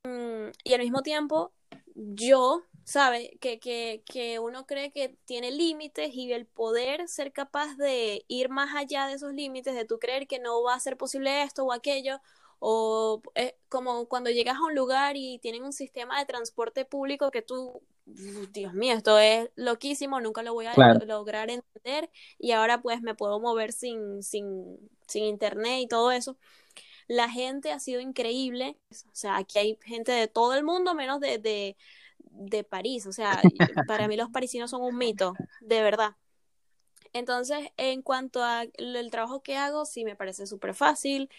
[0.03, 1.53] Mm, Y al mismo tiempo,
[1.95, 3.29] yo, ¿sabes?
[3.41, 8.49] Que, que, que uno cree que tiene límites y el poder ser capaz de ir
[8.49, 11.65] más allá de esos límites, de tú creer que no va a ser posible esto
[11.65, 12.19] o aquello,
[12.59, 17.31] o es como cuando llegas a un lugar y tienen un sistema de transporte público
[17.31, 20.99] que tú Dios mío, esto es loquísimo, nunca lo voy a Claro.
[21.05, 24.77] lograr entender y ahora pues me puedo mover sin, sin,
[25.07, 26.37] sin internet y todo eso.
[27.07, 31.19] La gente ha sido increíble, o sea, aquí hay gente de todo el mundo menos
[31.19, 31.77] de, de,
[32.17, 33.41] de París, o sea,
[33.87, 36.15] para mí los parisinos son un mito, de verdad.
[37.13, 41.29] Entonces, en cuanto al el trabajo que hago, sí me parece súper fácil.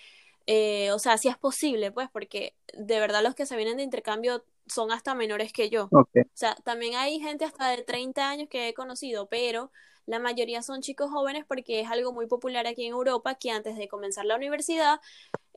[0.47, 3.83] Eh, o sea, sí es posible, pues, porque de verdad los que se vienen de
[3.83, 5.89] intercambio son hasta menores que yo.
[5.93, 9.71] O sea, también hay gente hasta de 30 años que he conocido, pero
[10.07, 13.77] la mayoría son chicos jóvenes porque es algo muy popular aquí en Europa que antes
[13.77, 15.01] de comenzar la universidad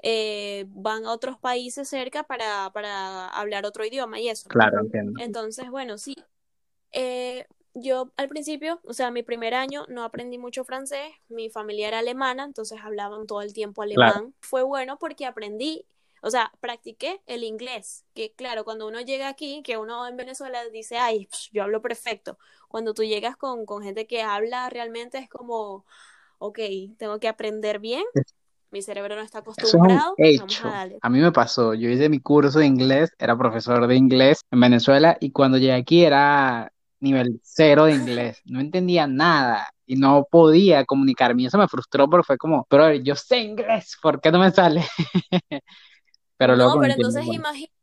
[0.01, 4.49] eh, van a otros países cerca para, para hablar otro idioma y eso.
[4.49, 5.19] Claro, entiendo.
[5.21, 6.15] Entonces, bueno, sí.
[6.91, 11.87] Eh, yo al principio, o sea, mi primer año no aprendí mucho francés, mi familia
[11.87, 14.13] era alemana, entonces hablaban todo el tiempo Claro.
[14.13, 14.35] alemán.
[14.41, 15.85] Fue bueno porque aprendí,
[16.21, 20.63] o sea, practiqué el inglés, que claro, cuando uno llega aquí, que uno en Venezuela
[20.69, 22.37] dice, ay, pf, yo hablo perfecto.
[22.67, 25.85] Cuando tú llegas con, con gente que habla realmente es como,
[26.39, 26.59] ok,
[26.97, 28.03] tengo que aprender bien,
[28.71, 30.67] mi cerebro no está Eso es un acostumbrado, vamos hecho.
[30.67, 30.99] a darle.
[31.01, 31.73] A mí me pasó.
[31.73, 35.73] Yo hice mi curso de inglés, era profesor de inglés en Venezuela y cuando llegué
[35.73, 38.41] aquí era nivel cero de inglés.
[38.45, 41.43] No entendía nada y no podía comunicarme.
[41.43, 44.51] Y eso me frustró porque fue como, pero yo sé inglés, ¿por qué no me
[44.51, 44.83] sale?
[46.39, 47.73] Pero luego No, pero entonces bueno, imagínate,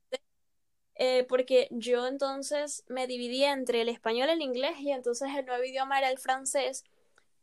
[0.97, 5.45] eh, porque yo entonces me dividía entre el español y el inglés y entonces el
[5.47, 6.85] nuevo idioma era el francés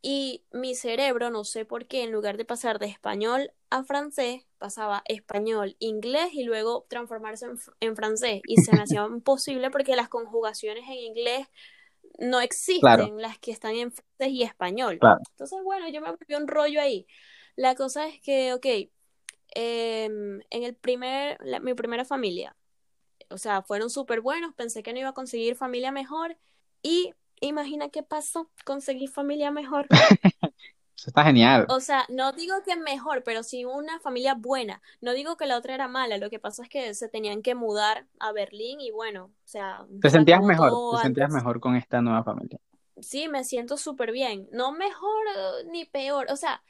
[0.02, 4.45] y mi cerebro, no sé por qué, en lugar de pasar de español a francés,
[4.60, 9.95] pasaba español, inglés y luego transformarse en, en francés y se me hacía imposible porque
[9.95, 11.47] las conjugaciones en inglés
[12.19, 12.39] no
[12.80, 14.99] claro, existen, las que están en francés y español.
[14.99, 15.23] claro.
[15.32, 17.08] Entonces, bueno, yo me volví un rollo ahí.
[17.56, 18.65] La cosa es que, ok,
[19.55, 22.55] em, en el primer, la- mi primera familia,
[23.29, 26.37] o sea, fueron súper buenos, pensé que no iba a conseguir familia mejor
[26.81, 29.87] y imagina qué pasó, conseguí familia mejor.
[30.95, 31.65] Eso está genial.
[31.69, 34.81] O sea, no digo que mejor, pero sí una familia buena.
[35.01, 37.55] No digo que la otra era mala, lo que pasa es que se tenían que
[37.55, 40.71] mudar a Berlín y bueno, o sea, ¿Te sentías mejor?
[40.91, 42.59] ¿Te sentías mejor con esta nueva familia?
[43.01, 44.47] Sí, me siento súper bien.
[44.51, 46.27] No mejor eh, ni peor.
[46.29, 46.63] O sea,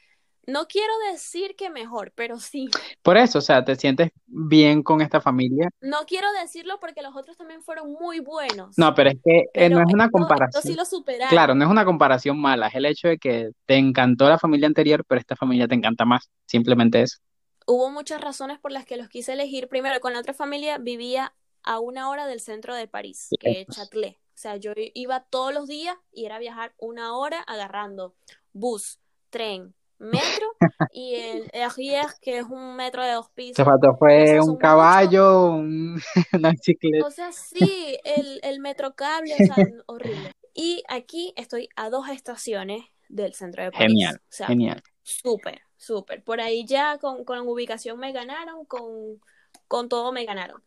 [0.46, 2.68] no quiero decir que mejor, pero sí.
[3.02, 5.68] Por eso, o sea, ¿te sientes bien con esta familia?
[5.80, 8.76] No quiero decirlo porque los otros también fueron muy buenos.
[8.76, 10.76] No, pero es que eh, no es una esto, esto sí comparación.
[10.76, 14.38] lo Claro, no es una comparación mala, es el hecho de que te encantó la
[14.38, 16.30] familia anterior, pero esta familia te encanta más.
[16.46, 17.18] Simplemente eso.
[17.66, 19.68] Hubo muchas razones por las que los quise elegir.
[19.68, 23.66] Primero, con la otra familia vivía a una hora del centro de París, que es
[23.68, 24.16] Châtelet.
[24.16, 28.14] O sea, yo iba todos los días y era viajar una hora agarrando
[28.52, 28.98] bus,
[29.30, 30.46] tren, metro
[30.92, 33.64] y el RER, que es un metro de dos pisos.
[33.64, 36.00] faltó O fue un caballo, un-
[36.32, 37.06] una bicicleta.
[37.06, 40.32] O sea, sí, el, el metrocable, o sea, n- horrible.
[40.54, 43.88] Y aquí estoy a dos estaciones del centro de París.
[43.88, 46.22] Genial, O sea, genial, súper, súper.
[46.22, 49.20] Por ahí ya con, con ubicación me ganaron, con,
[49.68, 50.62] con todo me ganaron.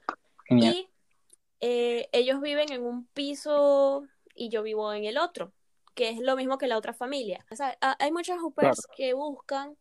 [0.47, 0.73] genial.
[0.73, 0.89] Y
[1.59, 4.03] eh, ellos viven en un piso
[4.35, 5.51] y yo vivo en el otro,
[5.97, 7.45] que es lo mismo que la otra familia.
[7.51, 9.75] O sea, ha- hay muchos Claro, hoopers que buscan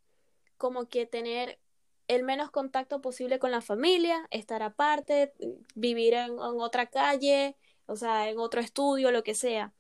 [0.59, 1.61] como que tener
[2.09, 5.35] el menos contacto posible con la familia, estar aparte,
[5.77, 9.75] vivir en, en otra calle, o sea, en otro estudio, lo que sea.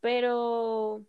[0.00, 1.04] Pero,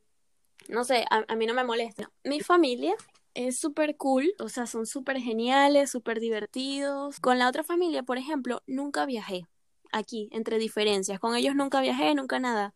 [0.69, 2.11] no sé, a, a mí no me molesta.
[2.23, 2.95] Mi familia
[3.33, 7.19] es súper cool, o sea, son súper geniales, súper divertidos.
[7.19, 9.47] Con la otra familia, por ejemplo, nunca viajé
[9.91, 11.19] aquí, entre diferencias.
[11.19, 12.73] Con ellos nunca viajé, nunca nada.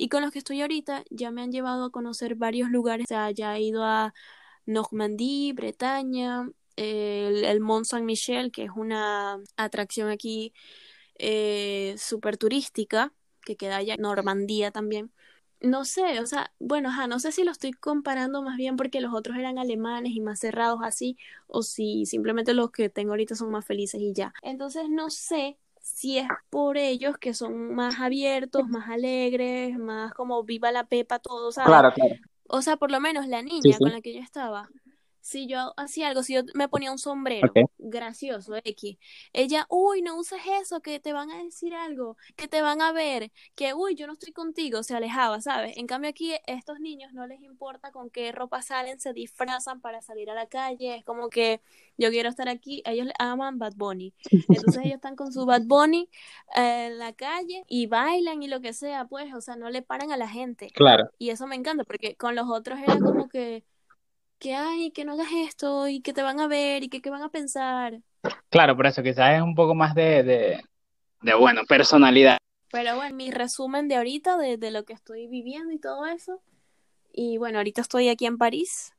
[0.00, 3.04] Y con los que estoy ahorita ya me han llevado a conocer varios lugares.
[3.04, 4.14] O sea, ya he ido a
[4.64, 10.54] Normandía, Bretaña, el, el Mont Saint-Michel, que es una atracción aquí
[11.18, 15.12] eh, súper turística, que queda allá en Normandía también.
[15.60, 19.02] No sé, o sea, bueno, ajá, no sé si lo estoy comparando más bien porque
[19.02, 23.34] los otros eran alemanes y más cerrados así, o si simplemente los que tengo ahorita
[23.34, 24.32] son más felices y ya.
[24.40, 30.44] Entonces no sé si es por ellos que son más abiertos, más alegres, más como
[30.44, 31.82] viva la pepa todo, ¿sabes?
[31.82, 32.14] claro, claro.
[32.48, 33.84] O sea, por lo menos la Sí, niña sí.
[33.84, 34.72] con la que yo estaba,
[35.20, 38.98] si yo hacía algo, si yo me ponía un sombrero gracioso, X,
[39.32, 42.92] ella, uy, no uses eso, que te van a decir algo, que te van a
[42.92, 45.76] ver, que, uy, yo no estoy contigo, se alejaba, ¿sabes?
[45.76, 50.02] En cambio aquí, estos niños no les importa con qué ropa salen, se disfrazan para
[50.02, 51.60] salir a la calle, es como que
[51.98, 56.08] yo quiero estar aquí, ellos aman Bad Bunny, entonces ellos están con su Bad Bunny
[56.56, 59.82] eh, en la calle y bailan y lo que sea, pues, o sea, no le
[59.82, 60.70] paran a la gente.
[60.70, 63.64] Claro, Y eso me encanta, porque con los otros era como que,
[64.40, 67.10] que ay, que no hagas esto, y que te van a ver, y que qué
[67.10, 68.00] van a pensar.
[68.48, 70.64] claro, por eso quizás es un poco más de, de,
[71.22, 72.38] de, bueno, personalidad.
[72.72, 76.40] Pero bueno, mi resumen de ahorita, de, de lo que estoy viviendo y todo eso.
[77.12, 78.92] Y bueno, ahorita estoy aquí en París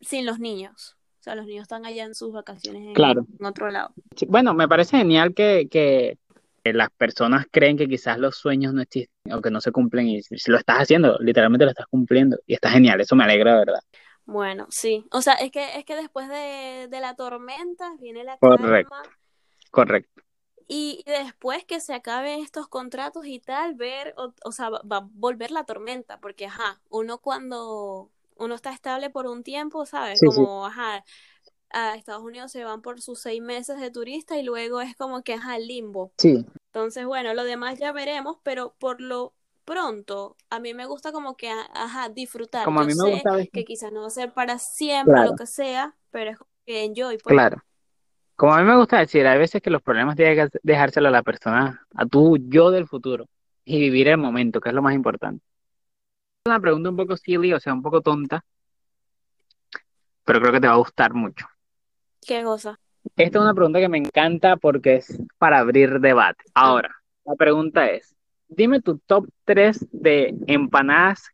[0.00, 0.96] sin los niños.
[1.20, 3.26] O sea, los niños están allá en sus vacaciones en, Claro.
[3.38, 3.92] en otro lado.
[4.28, 6.18] Bueno, me parece genial que, que,
[6.64, 10.22] las personas creen que quizás los sueños no existen o que no se cumplen y
[10.22, 13.52] si, si lo estás haciendo, literalmente lo estás cumpliendo y está genial, eso me alegra
[13.54, 13.80] de verdad.
[14.28, 15.06] Bueno, sí.
[15.10, 18.90] O sea, es que, es que después de, de la tormenta viene la Correcto.
[18.90, 19.02] calma.
[19.70, 20.22] Correcto.
[20.68, 24.98] Y después que se acaben estos contratos y tal, ver, o, o sea, va, va
[24.98, 30.18] a volver la tormenta, porque, ajá, uno cuando uno está estable por un tiempo, ¿sabes?
[30.18, 30.34] Sí, sí.
[30.34, 31.06] Como, ajá,
[31.70, 35.22] a Estados Unidos se van por sus seis meses de turista y luego es como
[35.22, 36.12] que, ajá, el limbo.
[36.18, 39.32] Sí, Entonces, bueno, lo demás ya veremos, pero por lo
[39.68, 42.66] pronto, a mí me gusta como que, ajá, disfrutar.
[42.66, 45.14] como a Yo mí me sé gusta que quizás no va a ser para siempre,
[45.14, 45.30] Claro.
[45.30, 47.34] lo que sea, pero es como que enjoy, pues.
[47.34, 47.62] claro.
[48.36, 51.12] Como a mí me gusta decir, hay veces que los problemas tienen que dejárselo a
[51.12, 53.26] la persona, a tu yo del futuro
[53.64, 55.42] y vivir el momento, que es lo más importante.
[56.44, 58.44] Es una pregunta un poco silly, o sea, un poco tonta,
[60.24, 61.46] pero creo que te va a gustar mucho.
[62.20, 62.78] ¿Qué cosa?
[63.16, 66.44] Esta es una pregunta que me encanta porque es para abrir debate.
[66.54, 68.14] Ahora, la pregunta es,
[68.48, 71.28] dime tu top 3 de empanadas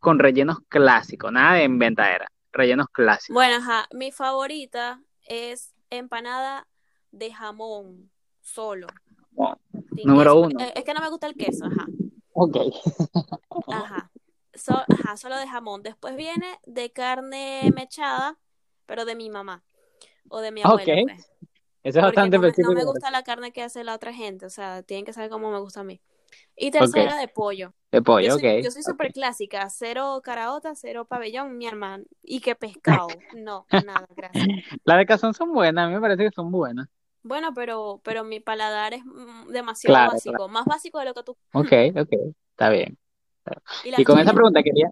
[0.00, 3.34] con rellenos clásicos, nada de inventadera, rellenos clásicos.
[3.34, 6.66] Bueno, ajá, mi favorita es empanada
[7.10, 8.86] de jamón solo.
[9.32, 9.58] Bueno,
[10.04, 10.40] número queso.
[10.40, 10.60] uno.
[10.64, 11.86] Eh, Es que no me gusta el queso, ajá.
[12.32, 12.56] Ok.
[13.68, 14.10] Ajá.
[14.54, 15.82] So- ajá, solo de jamón.
[15.82, 18.38] Después viene de carne mechada,
[18.86, 19.62] pero de mi mamá
[20.28, 21.08] o de mi abuela, Ok.
[21.08, 21.30] pues.
[21.84, 22.74] Eso es Porque bastante no me, no específico.
[22.74, 25.50] me gusta la carne que hace la otra gente, o sea, tienen que saber cómo
[25.50, 26.00] me gusta a mí.
[26.56, 27.74] Y tercera de pollo.
[27.92, 28.64] De Yo pollo, soy, ok.
[28.64, 32.04] yo soy súper clásica, cero caraota, cero pabellón, mi hermano.
[32.22, 33.08] ¿Y qué pescado?
[33.36, 34.50] No, nada, gracias.
[34.84, 36.88] Las de cazón son buenas, a mí me parece que son buenas.
[37.22, 41.22] Bueno, pero, pero mi paladar es mm, demasiado Claro, básico, más básico de lo que
[41.22, 41.36] tú.
[41.52, 42.08] Ok, ok,
[42.50, 42.98] está bien.
[43.84, 44.90] ¿Y con esa pregunta quería,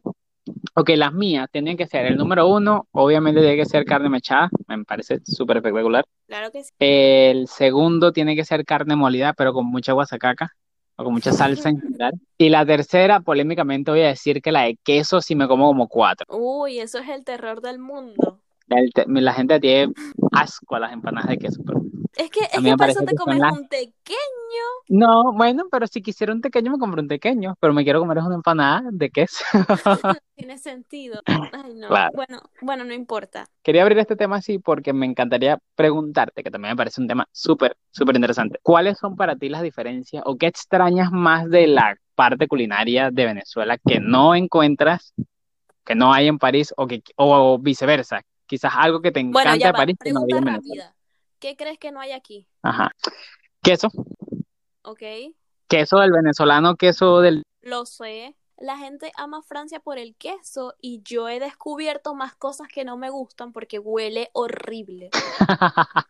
[0.75, 4.51] ok, las mías tenían que ser el número uno, obviamente tiene que ser carne mechada,
[4.69, 6.05] me parece súper espectacular.
[6.27, 6.71] Claro que sí.
[6.79, 10.53] El segundo tiene que ser carne molida, pero con mucha guasacaca
[11.01, 12.13] o con mucha salsa en general.
[12.39, 15.89] Y la tercera, polémicamente voy a decir que la de queso sí me como como
[15.89, 16.27] cuatro.
[16.37, 18.39] Uy, eso es el terror del mundo.
[18.69, 19.93] El te- La gente tiene
[20.33, 21.83] asco a las empanadas de queso, pero
[22.17, 24.17] Es que, es que para eso te comes las- un pequeño.
[24.89, 28.19] no, bueno, pero si quisiera un pequeño me compro un pequeño, pero me quiero comer
[28.19, 29.45] es una empanada de queso.
[30.35, 31.21] Tiene sentido.
[31.27, 31.89] Ay, no.
[31.89, 32.11] Claro.
[32.15, 33.47] Bueno, bueno, no importa.
[33.63, 37.29] Quería abrir este tema así porque me encantaría preguntarte, que también me parece un tema
[37.31, 38.59] súper, súper interesante.
[38.63, 43.25] ¿Cuáles son para ti las diferencias o qué extrañas más de la parte culinaria de
[43.27, 45.15] Venezuela que no encuentras,
[45.85, 48.23] que no hay en París o, que, o viceversa?
[48.47, 49.79] Quizás algo que te Bueno, encanta ya de va.
[49.79, 50.85] París que no hay Pregunta en Venezuela.
[50.85, 50.97] rápida.
[51.41, 52.47] ¿Qué crees que no hay aquí?
[52.63, 52.91] Ajá.
[53.63, 53.89] Queso,
[54.83, 55.03] ¿Ok?
[55.69, 57.43] queso del venezolano, queso del...
[57.63, 58.37] Lo sé.
[58.59, 62.99] La gente ama Francia por el queso y yo he descubierto más cosas que no
[62.99, 65.09] me gustan porque huele horrible.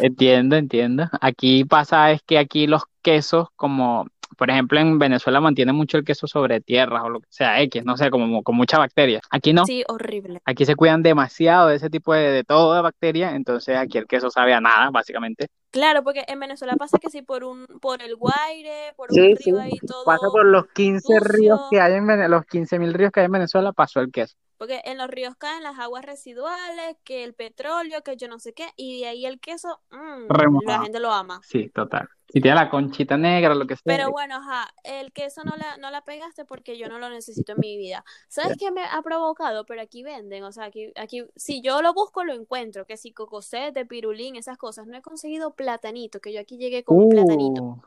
[0.00, 1.08] Entiendo, entiendo.
[1.20, 6.04] Aquí pasa es que aquí los quesos, como por ejemplo en Venezuela mantienen mucho el
[6.04, 9.20] queso sobre tierras o lo que sea X, no sé, como con mucha bacteria.
[9.30, 9.64] Aquí no.
[9.66, 10.40] Sí, horrible.
[10.44, 14.06] Aquí se cuidan demasiado de ese tipo de, de todo de bacteria, entonces aquí el
[14.06, 15.48] queso sabe a nada, básicamente.
[15.70, 19.36] Claro, porque en Venezuela pasa que sí por un, por el Guaire, por Sí, un
[19.36, 19.50] sí.
[19.50, 20.04] río ahí todo.
[20.04, 21.20] Pasa por los 15 sucio.
[21.20, 24.12] ríos que hay en Venezuela, los 15 mil ríos que hay en Venezuela, pasó el
[24.12, 24.36] queso.
[24.56, 28.52] Porque en los ríos caen las aguas residuales, que el petróleo, que yo no sé
[28.54, 30.78] qué, y de ahí el queso, mm, Remojado.
[30.78, 31.40] la gente lo ama.
[31.42, 32.08] Sí, total.
[32.34, 33.82] Si tiene la conchita negra, lo que sea.
[33.84, 37.52] Pero bueno, ajá, el queso no la, no la pegaste porque yo no lo necesito
[37.52, 38.04] en mi vida.
[38.26, 39.64] ¿Sabes qué me ha provocado?
[39.66, 43.12] Pero aquí venden, o sea, aquí, aquí, si yo lo busco, lo encuentro, que si
[43.12, 44.88] cocosete, pirulín, esas cosas.
[44.88, 47.62] No he conseguido platanito, que yo aquí llegué con un platanito.
[47.62, 47.82] Uh,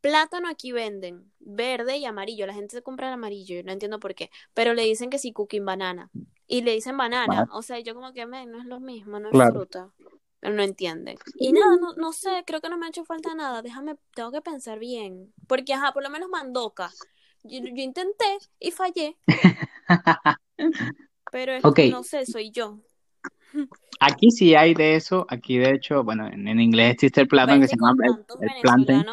[0.00, 2.44] Plátano aquí venden, verde y amarillo.
[2.48, 4.30] La gente se compra el amarillo, yo no entiendo por qué.
[4.52, 6.10] Pero le dicen que sí, cooking banana.
[6.48, 7.46] Y le dicen banana.
[7.52, 9.52] O sea, yo como que, "Men, no es lo mismo, no es Claro.
[9.52, 9.90] fruta.
[10.42, 11.16] Pero no entienden.
[11.38, 13.62] Y nada, no, no sé, creo que no me ha hecho falta nada.
[13.62, 15.32] Déjame, tengo que pensar bien.
[15.46, 16.92] Porque, ajá, por lo menos mandoca.
[17.44, 18.26] Yo, yo intenté
[18.60, 19.16] y fallé.
[21.30, 22.80] Pero es- no sé, soy yo.
[24.00, 27.60] Aquí sí hay de eso, aquí de hecho, bueno, en, en inglés existe el plátano
[27.62, 29.06] que se llama el, el plantain.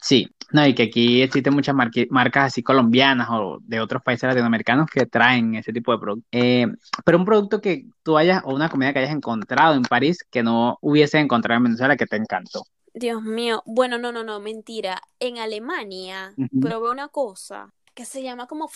[0.00, 4.88] Sí, no, y que aquí existen muchas marcas así colombianas o de otros países latinoamericanos
[4.90, 6.28] que traen ese tipo de productos.
[6.32, 6.66] Eh,
[7.04, 10.42] pero un producto que tú hayas, o una comida que hayas encontrado en París que
[10.42, 12.64] no hubiese encontrado en Venezuela que te encantó.
[12.92, 15.00] Dios mío, bueno, no, no, no, mentira.
[15.20, 16.60] En Alemania Ujú.
[16.60, 18.68] probé una cosa que se llama como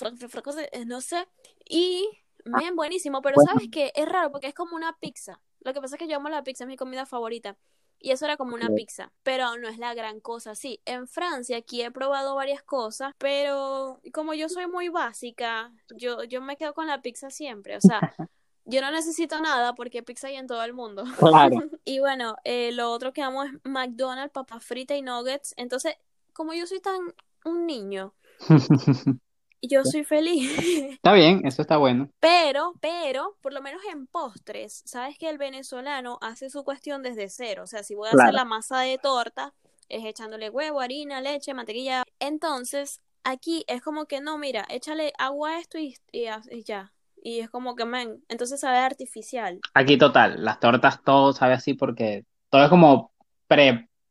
[0.73, 1.27] eh, no sé,
[1.69, 2.09] y
[2.45, 3.51] bien buenísimo, pero Bueno.
[3.51, 5.41] sabes que es raro porque es como una pizza.
[5.61, 7.57] Lo que pasa es que yo amo la pizza, es mi comida favorita.
[8.05, 10.55] Y eso era como una pizza, pero no es la gran cosa.
[10.55, 16.23] Sí, en Francia aquí he probado varias cosas, pero como yo soy muy básica, yo,
[16.25, 18.01] yo me quedo con la pizza siempre, o sea,
[18.67, 21.05] yo no necesito nada porque pizza hay en todo el mundo.
[21.19, 21.57] Claro.
[21.87, 25.55] Y bueno, eh, lo otro que amo es McDonald's, papas fritas y nuggets.
[25.57, 25.95] Entonces,
[26.35, 27.15] como yo soy tan
[27.47, 28.15] un niño,
[29.69, 30.51] yo soy feliz.
[31.05, 32.09] Está bien, eso está bueno.
[32.21, 37.29] Pero, pero, por lo menos en postres, sabes que el venezolano hace su cuestión desde
[37.29, 37.63] cero.
[37.65, 38.25] O sea, si voy a Claro.
[38.25, 39.53] hacer la masa de torta,
[39.89, 42.05] es echándole huevo, harina, leche, mantequilla.
[42.19, 46.93] Entonces, aquí es como que no, mira, échale agua a esto y, y, y ya.
[47.23, 49.61] Y es como que, man, entonces sabe artificial.
[49.75, 53.13] Aquí total, las tortas todo sabe así porque todo es como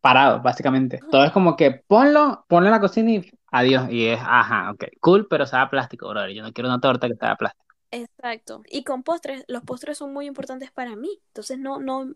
[0.03, 0.99] preparado, básicamente.
[1.09, 3.89] Todo es como que ponlo, ponlo en la cocina y adiós.
[3.91, 6.31] Y es, ajá, ok, cool, pero sabe a plástico, brother.
[6.33, 7.63] Yo no quiero una torta que sabe a plástico.
[7.91, 8.63] Exacto.
[8.69, 11.21] Y con postres, los postres son muy importantes para mí.
[11.27, 12.11] Entonces, no, no,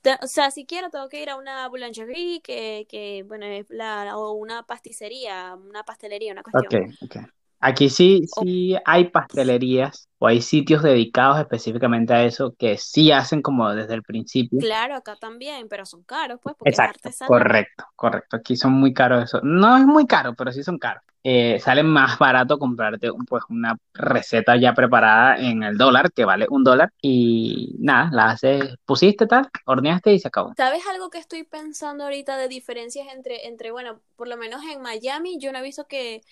[0.00, 3.68] te- o sea, si quiero, tengo que ir a una boulangerie, que, que bueno, es
[3.68, 6.80] la, o una pasticcería, una pastelería, una cuestión.
[7.02, 7.37] ok.
[7.60, 13.12] Aquí sí, O- sí hay pastelerías o hay sitios dedicados específicamente a eso que sí
[13.12, 14.64] hacen como desde el principio.
[14.64, 17.58] claro, acá también, pero son caros, pues, porque es Exacto, artesanal.
[17.64, 18.36] correcto, correcto.
[18.36, 19.40] Aquí son muy caros eso.
[19.42, 21.02] No es muy caro, pero sí son caros.
[21.24, 26.46] Eh, sale más barato comprarte pues una receta ya preparada en el dólar, que vale
[26.50, 30.56] un dólar, y nada, la haces, pusiste tal, horneaste y se acabó.
[30.56, 34.82] ¿Sabes algo que estoy pensando ahorita de diferencias entre, entre, bueno, por lo menos en
[34.82, 36.22] Miami, yo no he visto que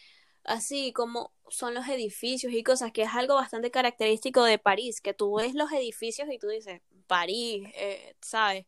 [0.47, 5.14] así como son los edificios y cosas, que es algo bastante característico de París, que
[5.14, 8.66] tú ves los edificios y tú dices, París, eh, ¿sabes?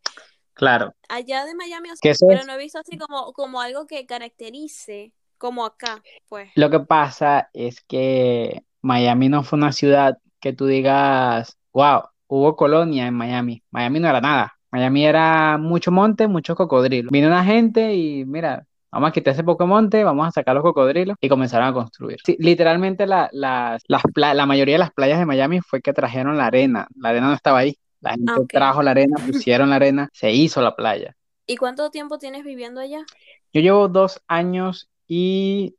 [0.55, 3.87] Claro, Allá de Miami, o sea, pero es no he visto así como, como algo
[3.87, 6.51] que caracterice como acá, pues.
[6.57, 12.57] lo que pasa es que Miami no fue una ciudad que tú digas, wow, hubo
[12.57, 13.63] colonia en Miami.
[13.71, 14.55] Miami no era nada.
[14.71, 17.11] Miami era mucho monte, muchos cocodrilos.
[17.11, 20.63] Vino una gente y mira, vamos a quitar ese poco monte, vamos a sacar los
[20.63, 22.19] cocodrilos y comenzaron a construir.
[22.25, 26.87] Sí, literalmente la, la mayoría de las playas de Miami fue que trajeron la arena.
[26.97, 27.77] La arena no estaba ahí.
[28.01, 31.15] La gente Ah, trajo la arena, pusieron la arena, se hizo la playa.
[31.47, 33.05] ¿Y cuánto tiempo tienes viviendo allá?
[33.53, 35.75] Yo llevo dos años y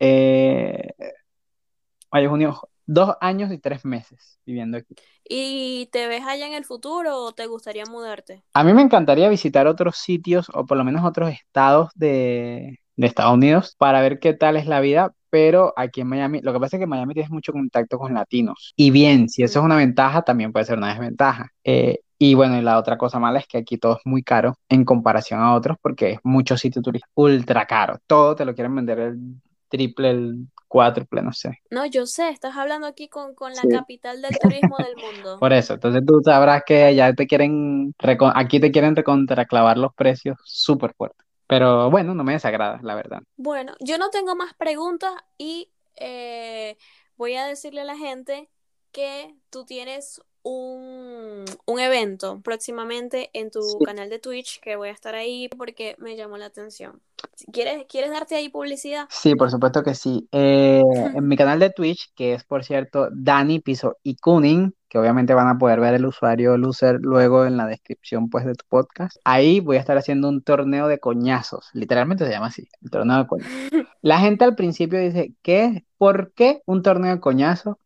[0.00, 0.90] eh,
[2.12, 4.94] mayo, junio, dos años y tres meses viviendo aquí.
[5.28, 8.42] ¿Y te ves allá en el futuro o te gustaría mudarte?
[8.52, 13.06] A mí me encantaría visitar otros sitios o por lo menos otros estados de, de
[13.06, 16.60] Estados Unidos para ver qué tal es la vida, pero aquí en Miami, lo que
[16.60, 18.72] pasa es que en Miami tienes mucho contacto con latinos.
[18.76, 21.50] Y bien, si eso es una ventaja, también puede ser una desventaja.
[21.64, 24.56] Eh, y bueno, y la otra cosa mala es que aquí todo es muy caro
[24.68, 27.98] en comparación a otros porque es mucho sitio turístico ultra caro.
[28.06, 29.18] Todo te lo quieren vender el
[29.68, 31.58] triple, el cuádruple, no sé.
[31.70, 33.68] No, yo sé, estás hablando aquí con, con la Sí.
[33.68, 35.36] capital del turismo del mundo.
[35.40, 37.94] Por eso, entonces tú sabrás que allá te quieren,
[38.34, 41.26] aquí te quieren recontraclavar los precios súper fuertes.
[41.46, 43.20] Pero bueno, no me desagrada, la verdad.
[43.36, 46.76] Bueno, yo no tengo más preguntas y eh,
[47.16, 48.50] voy a decirle a la gente
[48.92, 53.84] que tú tienes un, un evento próximamente en tu Sí.
[53.84, 57.00] canal de Twitch que voy a estar ahí porque me llamó la atención.
[57.52, 59.06] ¿Quieres, quieres darte ahí publicidad?
[59.10, 60.28] Sí, por supuesto que sí.
[60.30, 60.82] Eh,
[61.18, 65.34] en mi canal de Twitch, que es por cierto Dani Piso y Kunin, que obviamente
[65.34, 69.16] van a poder ver el usuario Loser luego en la descripción pues de tu podcast.
[69.24, 73.18] Ahí voy a estar haciendo un torneo de coñazos, literalmente se llama así, el torneo
[73.18, 73.50] de coñazos.
[74.02, 75.84] La gente al principio dice, ¿qué?
[75.96, 77.76] ¿Por qué un torneo de coñazos?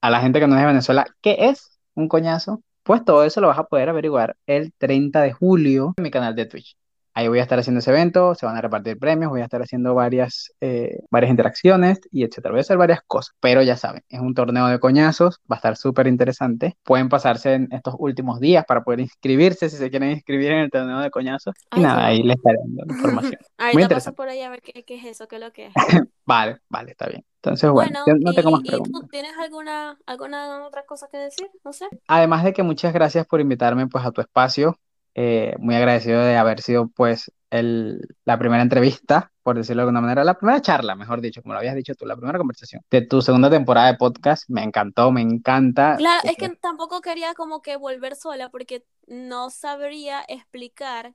[0.00, 2.62] A la gente que no es de Venezuela, ¿qué es un coñazo?
[2.84, 6.36] Pues todo eso lo vas a poder averiguar el 30 de julio en mi canal
[6.36, 6.76] de Twitch.
[7.14, 9.62] Ahí voy a estar haciendo ese evento, se van a repartir premios, voy a estar
[9.62, 12.52] haciendo varias, eh, varias interacciones y etcétera.
[12.52, 15.60] Voy a hacer varias cosas, pero ya saben, es un torneo de coñazos, va a
[15.60, 16.76] estar súper interesante.
[16.82, 20.70] Pueden pasarse en estos últimos días para poder inscribirse si se quieren inscribir en el
[20.70, 21.54] torneo de coñazos.
[21.74, 23.40] Y nada, ahí les estaré dando información.
[23.56, 25.72] Ahorita paso por ahí a ver qué, qué es eso, qué es lo que es.
[26.26, 27.24] Vale, vale, está bien.
[27.46, 29.10] Entonces, bueno, no tengo más ¿y, y tú preguntas.
[29.10, 31.50] tienes alguna, alguna otra cosa que decir?
[31.64, 31.86] No sé.
[32.08, 34.78] Además de que muchas gracias por invitarme pues a tu espacio.
[35.14, 40.02] Eh, muy agradecido de haber sido pues el, la primera entrevista, por decirlo de alguna
[40.02, 43.02] manera, la primera charla, mejor dicho, como lo habías dicho tú, la primera conversación de
[43.02, 44.44] tu segunda temporada de podcast.
[44.48, 45.96] Me encantó, me encanta.
[45.96, 51.14] Claro, es Eh, que tampoco quería como que volver sola porque no sabría explicar,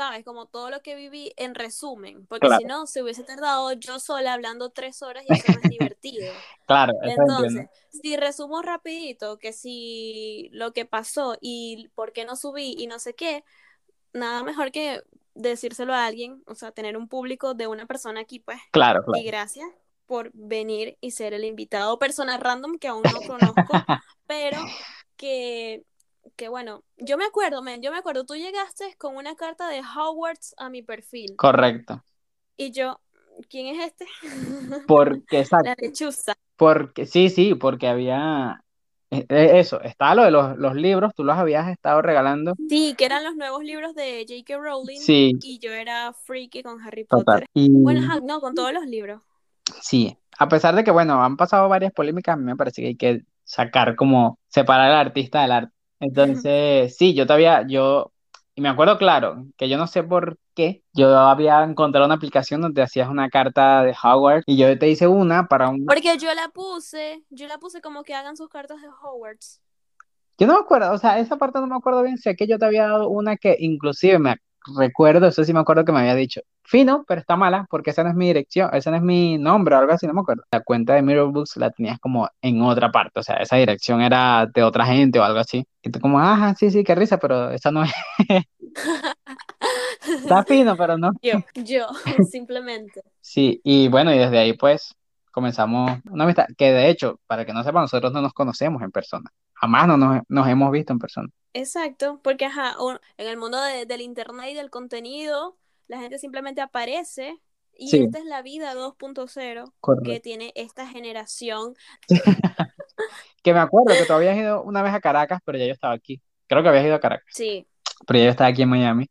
[0.00, 0.24] ¿sabes?
[0.24, 4.00] Como todo lo que viví en resumen, porque claro, si no, se hubiese tardado yo
[4.00, 6.32] sola hablando tres horas y eso no es divertido.
[6.66, 6.94] claro.
[7.02, 12.86] Entonces, si resumo rapidito que si lo que pasó y por qué no subí y
[12.86, 13.44] no sé qué,
[14.14, 15.02] nada mejor que
[15.34, 18.58] decírselo a alguien, o sea, tener un público de una persona aquí, pues.
[18.70, 19.26] Claro, Y claro.
[19.26, 19.68] gracias
[20.06, 23.62] por venir y ser el invitado, persona random que aún no conozco,
[24.26, 24.56] pero
[25.18, 25.84] que,
[26.40, 29.82] que bueno, yo me acuerdo, men, yo me acuerdo, tú llegaste con una carta de
[29.82, 32.02] Hogwarts a mi perfil Correcto.
[32.56, 32.98] y yo,
[33.50, 34.06] ¿quién es este?
[34.88, 35.68] Porque, exacto.
[35.68, 36.32] La lechuza.
[36.56, 38.64] Porque, sí, sí, porque había
[39.10, 42.54] eh, eh, eso, estaba lo de los, los libros, tú los habías estado regalando.
[42.70, 44.56] Sí, que eran los nuevos libros de J.K.
[44.62, 47.24] Rowling Sí, y yo era freaky con Harry total.
[47.24, 47.46] Potter.
[47.52, 49.20] Y Bueno, no, con todos los libros.
[49.82, 52.88] sí, a pesar de que, bueno, han pasado varias polémicas, a mí me parece que
[52.88, 55.79] hay que sacar como, separar al artista del arte.
[56.00, 58.12] Entonces, sí, yo todavía, yo,
[58.54, 62.62] y me acuerdo claro, que yo no sé por qué, yo había encontrado una aplicación
[62.62, 66.32] donde hacías una carta de Howard y yo te hice una para un, Porque yo
[66.34, 69.60] la puse, yo la puse como que hagan sus cartas de Hogwarts.
[70.38, 72.58] Yo no me acuerdo, o sea, esa parte no me acuerdo bien, sé que yo
[72.58, 74.36] te había dado una que inclusive me
[74.78, 76.40] recuerdo, eso sí me acuerdo que me había dicho,
[76.70, 79.74] fino, pero está mala, porque esa no es mi dirección, ese no es mi nombre
[79.74, 80.44] o algo así, no me acuerdo.
[80.50, 84.00] La cuenta de Mirror Books la tenías como en otra parte, o sea, esa dirección
[84.00, 85.66] era de otra gente o algo así.
[85.82, 87.92] Y tú como, ajá, sí, sí, qué risa, pero esa no es,
[90.02, 91.12] está fino, pero no.
[91.22, 91.86] Yo, yo,
[92.30, 93.02] simplemente.
[93.20, 94.94] Sí, y bueno, y desde ahí pues
[95.32, 98.90] comenzamos una amistad, que de hecho, para que no sepan, nosotros no nos conocemos en
[98.90, 101.28] persona, jamás no nos, nos hemos visto en persona.
[101.52, 102.74] Exacto, porque ajá,
[103.16, 105.56] en el mundo de- del internet y del contenido,
[105.90, 107.36] la gente simplemente aparece
[107.76, 108.02] y Sí.
[108.04, 109.72] esta es la vida 2.0
[110.04, 111.74] que tiene esta generación.
[113.42, 115.94] Que me acuerdo que tú habías ido una vez a Caracas, pero ya yo estaba
[115.94, 116.20] aquí.
[116.46, 117.66] Creo que habías ido a Caracas, Sí,
[118.06, 119.06] pero ya yo estaba aquí en Miami.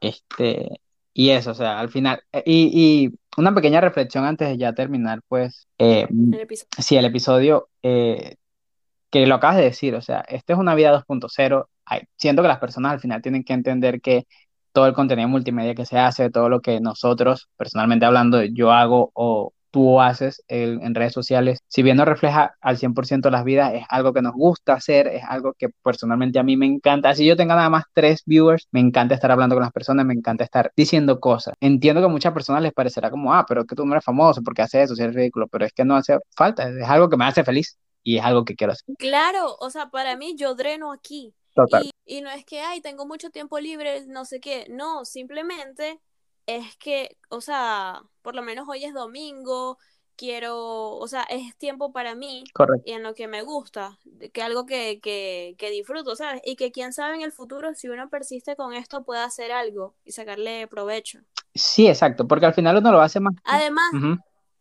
[0.00, 0.80] Este,
[1.14, 4.74] y eso, o sea, al final, eh, y, y una pequeña reflexión antes de ya
[4.74, 6.68] terminar, pues, eh, el episodio.
[6.78, 8.36] si el episodio eh,
[9.10, 11.68] que lo acabas de decir, o sea, esto es una vida 2.0.
[11.86, 14.26] Ay, Siento que las personas al final tienen que entender que
[14.74, 19.12] todo el contenido multimedia que se hace, todo lo que nosotros, personalmente hablando, yo hago
[19.14, 23.84] o tú haces en, redes sociales, si bien no refleja al 100% las vidas, es
[23.88, 27.10] algo que nos gusta hacer, es algo que personalmente a mí me encanta.
[27.10, 30.14] Así yo tenga nada más tres viewers, me encanta estar hablando con las personas, me
[30.14, 31.54] encanta estar diciendo cosas.
[31.60, 34.04] Entiendo que a muchas personas les parecerá como, ah, pero es que tú no eres
[34.04, 34.96] famoso, porque haces eso?
[34.96, 37.76] Si eres ridículo, pero es que no hace falta, es algo que me hace feliz
[38.04, 38.94] y es algo que quiero hacer.
[38.98, 41.34] Claro, o sea, para mí yo dreno aquí.
[41.54, 41.84] Total.
[41.84, 44.66] Y, y no es que, ay, tengo mucho tiempo libre, no sé qué.
[44.68, 46.00] No, simplemente
[46.46, 49.78] es que, o sea, por lo menos hoy es domingo,
[50.16, 52.84] quiero, o sea, es tiempo para mí Correcto.
[52.86, 53.98] y en lo que me gusta,
[54.32, 56.40] que algo que, que, que disfruto, ¿sabes?
[56.44, 59.94] Y que quién sabe en el futuro, si uno persiste con esto, pueda hacer algo
[60.04, 61.20] y sacarle provecho.
[61.54, 63.34] Sí, exacto, porque al final uno lo hace más.
[63.44, 63.90] Además,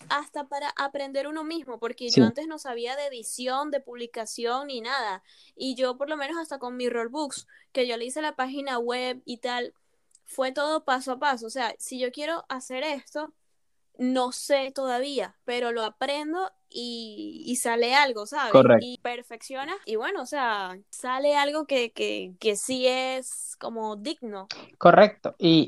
[0.10, 2.20] hasta para aprender uno mismo, porque Sí.
[2.20, 5.24] yo antes no sabía de edición, de publicación ni nada.
[5.56, 8.78] Y yo por lo menos hasta con Mirror Books, que yo le hice la página
[8.80, 9.74] web y tal,
[10.26, 11.48] fue todo paso a paso.
[11.48, 13.34] O sea, si yo quiero hacer esto,
[13.98, 18.54] no sé todavía, pero lo aprendo y, y sale algo, ¿sabes?
[18.54, 18.78] Correcto.
[18.78, 19.74] Y perfecciona.
[19.86, 24.52] Y bueno, o sea, sale algo que, que, que sí es como digno.
[24.78, 25.36] Correcto.
[25.40, 25.68] Y,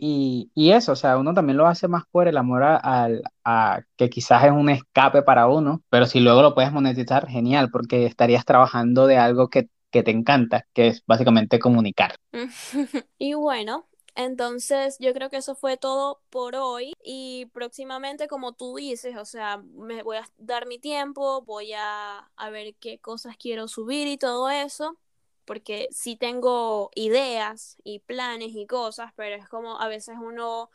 [0.55, 3.23] y, y eso, o sea, uno también lo hace más por el amor a, al-
[3.43, 7.69] a que quizás es un escape para uno, pero si luego lo puedes monetizar, genial,
[7.71, 12.15] porque estarías trabajando de algo que, que te encanta, que es básicamente comunicar.
[13.17, 18.75] Y bueno, entonces yo creo que eso fue todo por hoy y próximamente, como tú
[18.75, 23.35] dices, o sea, me voy a dar mi tiempo, voy a, a ver qué cosas
[23.37, 24.97] quiero subir y todo eso,
[25.45, 30.69] porque sí tengo ideas y planes y cosas, pero es como a veces uno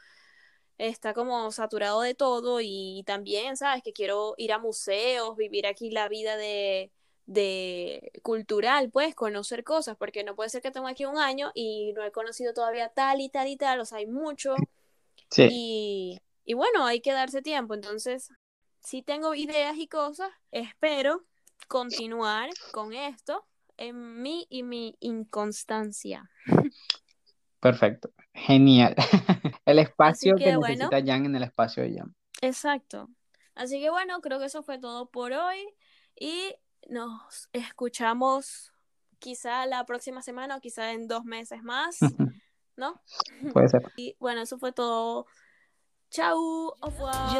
[0.79, 3.83] está como saturado de todo y también, ¿sabes?
[3.83, 6.93] Que quiero ir a museos, vivir aquí la vida de,
[7.31, 11.93] de cultural, pues, conocer cosas, porque no puede ser que tengo aquí un año y
[11.93, 14.57] no he conocido todavía tal y tal y tal, o sea, hay mucho
[15.31, 18.31] Sí, y, y bueno, hay que darse tiempo, entonces,
[18.81, 21.25] si tengo ideas y cosas, espero
[21.69, 26.29] continuar con esto en mí y mi inconstancia.
[27.61, 28.11] perfecto.
[28.35, 28.97] Genial.
[29.65, 30.89] El espacio que, que bueno.
[30.89, 32.15] necesita Jan en el espacio de Jan.
[32.43, 33.09] Exacto.
[33.55, 35.65] Así que bueno, creo que eso fue todo por hoy
[36.19, 36.55] y
[36.89, 38.73] nos escuchamos
[39.19, 41.99] quizá la próxima semana o quizá en dos meses más,
[42.77, 43.01] ¿no?
[43.53, 43.83] Puede ser.
[43.97, 45.27] Y bueno, eso fue todo.
[46.11, 47.39] Chao, au revoir.